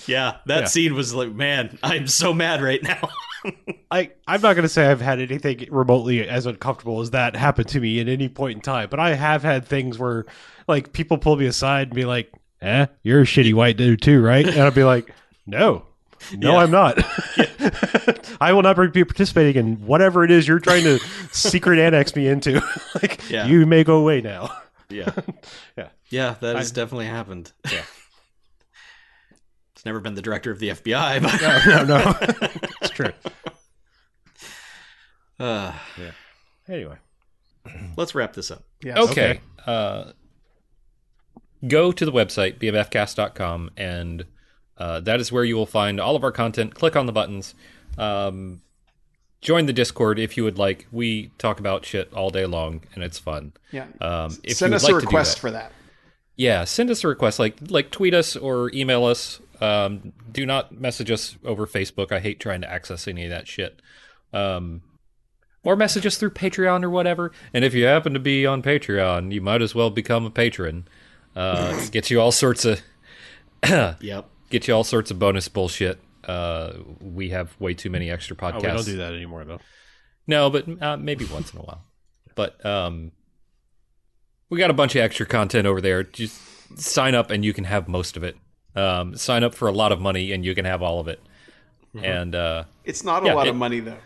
[0.06, 0.64] Yeah, that Yeah.
[0.66, 3.08] scene was like, man, I'm so mad right now.
[3.90, 7.80] I I'm not gonna say I've had anything remotely as uncomfortable as that happen to
[7.80, 10.24] me at any point in time, but I have had things where
[10.68, 14.22] like people pull me aside and be like, "Eh, you're a shitty white dude too,
[14.22, 15.10] right?" And I'll be like,
[15.46, 15.86] "No."
[16.36, 16.58] No, Yeah.
[16.58, 16.98] I'm not.
[18.40, 20.98] I will not be participating in whatever it is you're trying to
[21.32, 22.62] secret annex me into.
[22.94, 23.46] like, Yeah.
[23.46, 24.50] you may go away now.
[24.88, 25.12] Yeah.
[25.76, 25.88] Yeah.
[26.10, 27.52] Yeah, that has I- definitely happened.
[27.72, 27.82] Yeah.
[29.74, 32.14] It's never been the director of the FBI, but No, no, no.
[32.80, 33.12] it's true.
[35.38, 35.72] Uh,
[36.68, 36.96] Anyway,
[37.96, 38.64] let's wrap this up.
[38.82, 38.96] Yes.
[38.98, 39.40] Okay.
[39.66, 40.12] Uh,
[41.68, 44.24] go to the website, bmfcast.com, and
[44.78, 46.74] uh, that is where you will find all of our content.
[46.74, 47.54] Click on the buttons.
[47.98, 48.60] Um,
[49.40, 50.86] join the Discord if you would like.
[50.92, 53.52] We talk about shit all day long, and it's fun.
[53.72, 53.86] Yeah.
[54.00, 55.72] Um, if Send you would us like a request that- for that.
[56.36, 57.38] yeah, send us a request.
[57.38, 59.40] Like like tweet us or email us.
[59.60, 62.12] Um, do not message us over Facebook.
[62.12, 63.80] I hate trying to access any of that shit.
[64.34, 64.82] Um,
[65.64, 67.32] or message us through Patreon or whatever.
[67.54, 70.86] And if you happen to be on Patreon, you might as well become a patron.
[71.34, 72.82] Uh, get you all sorts of
[73.66, 74.28] Yep.
[74.50, 76.00] Get you all sorts of bonus bullshit.
[76.24, 78.54] Uh, we have way too many extra podcasts.
[78.54, 79.60] oh, we don't do that anymore though.
[80.26, 81.82] No, but uh, maybe once in a while.
[82.34, 83.12] But um,
[84.50, 86.02] we got a bunch of extra content over there.
[86.02, 86.40] Just
[86.78, 88.36] sign up and you can have most of it.
[88.74, 91.20] Um, sign up for a lot of money and you can have all of it.
[92.02, 93.96] And uh, It's not a Yeah, lot it- of money though.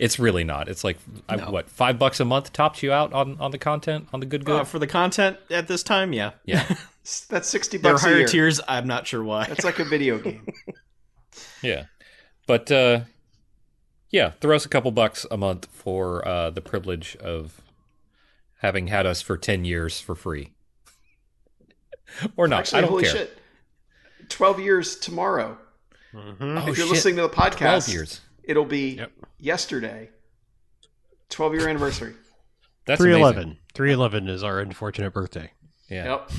[0.00, 0.68] it's really not.
[0.68, 4.08] It's like I, what five bucks a month tops you out on on the content
[4.12, 4.62] on the good good.
[4.62, 6.32] Uh, for the content at this time, yeah.
[6.44, 6.86] yeah, S-
[7.28, 8.26] That's sixty There are bucks a higher year.
[8.26, 8.60] tiers.
[8.66, 9.46] I'm not sure why.
[9.46, 10.46] That's like a video game.
[11.62, 11.84] yeah.
[12.46, 13.00] But uh,
[14.10, 17.60] yeah, throw us a couple bucks a month for uh, the privilege of
[18.60, 20.52] having had us for ten years for free,
[22.36, 22.60] or not.
[22.60, 23.12] Actually, I don't holy care.
[23.12, 23.38] shit.
[24.28, 25.58] Twelve years tomorrow.
[26.14, 26.88] Oh, if you're shit.
[26.88, 28.20] listening to the podcast, 12 years.
[28.44, 29.12] it'll be Yep.
[29.38, 30.08] yesterday.
[31.28, 32.14] Twelve year anniversary.
[32.86, 33.22] That's Three amazing.
[33.22, 33.58] eleven.
[33.74, 35.50] Three eleven is our unfortunate birthday.
[35.90, 36.30] Yeah, Yep.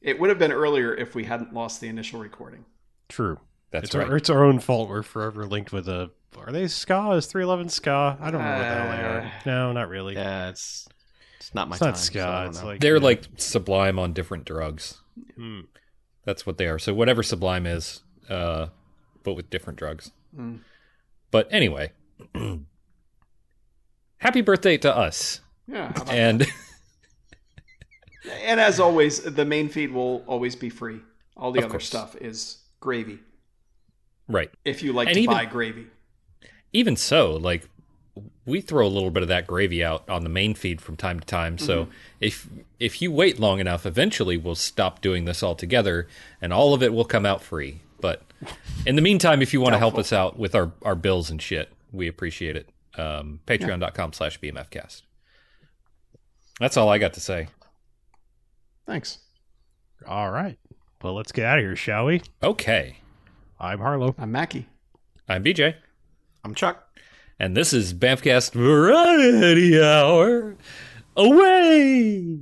[0.00, 2.64] It would have been earlier if we hadn't lost the initial recording.
[3.08, 3.38] True.
[3.70, 4.08] that's it's right.
[4.08, 4.88] our it's our own fault.
[4.88, 6.10] We're forever linked with a.
[6.38, 7.10] Are they ska?
[7.12, 8.16] Is three eleven ska?
[8.20, 9.20] I don't know what the hell they are.
[9.20, 10.14] Uh, No, not really.
[10.14, 10.88] yeah, it's
[11.38, 11.90] it's not my it's time.
[11.90, 12.18] not ska.
[12.44, 12.66] so it's know.
[12.66, 13.02] like They're yeah.
[13.04, 15.02] like sublime on different drugs.
[15.36, 15.60] Hmm.
[16.24, 16.78] That's what they are.
[16.78, 18.66] So whatever sublime is, uh,
[19.24, 20.12] but with different drugs.
[20.36, 20.60] Mm.
[21.30, 21.92] But anyway,
[24.18, 25.40] happy birthday to us.
[25.66, 25.92] Yeah.
[25.94, 26.46] how about And
[28.42, 31.00] And as always, the main feed will always be free.
[31.36, 31.86] All the Of other course.
[31.86, 33.18] stuff is gravy.
[34.28, 35.86] right, If you like And to even- buy gravy.
[36.72, 37.68] even so, like
[38.44, 41.18] we throw a little bit of that gravy out on the main feed from time
[41.20, 41.56] to time.
[41.58, 41.88] So
[42.20, 42.46] if
[42.78, 46.06] if you wait long enough, eventually we'll stop doing this altogether,
[46.42, 47.80] and all of it will come out free.
[48.00, 48.22] But
[48.86, 51.40] in the meantime, if you want to help us out with our our bills and
[51.40, 52.68] shit, we appreciate it.
[52.96, 55.02] Um, Patreon.com slash BMFcast.
[56.58, 57.48] That's all I got to say.
[58.90, 59.18] Thanks.
[60.04, 60.58] All right.
[61.00, 62.22] Well, let's get out of here, shall we?
[62.42, 62.96] Okay.
[63.60, 64.16] I'm Harlow.
[64.18, 64.66] I'm Mackie.
[65.28, 65.76] I'm BJ.
[66.42, 66.88] I'm Chuck.
[67.38, 70.56] And this is Bamfcast Variety Hour.
[71.16, 72.40] Away!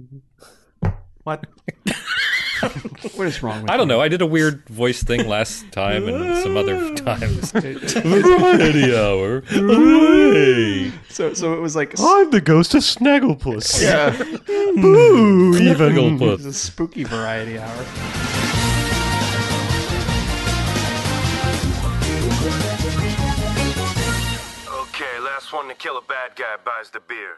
[1.23, 1.47] What?
[3.17, 3.95] What is wrong with I don't you?
[3.95, 4.01] know.
[4.01, 7.53] I did a weird voice thing last time and some other times.
[7.53, 9.43] Variety Hour.
[9.55, 10.93] Away!
[11.09, 13.83] So, so it was like I'm the ghost of Snagglepuss.
[13.83, 14.11] yeah,
[14.47, 15.63] Boo, hmm.
[15.63, 15.99] even.
[15.99, 17.85] it was a spooky variety hour.
[24.71, 27.37] Okay, last one to kill a bad guy buys the beer.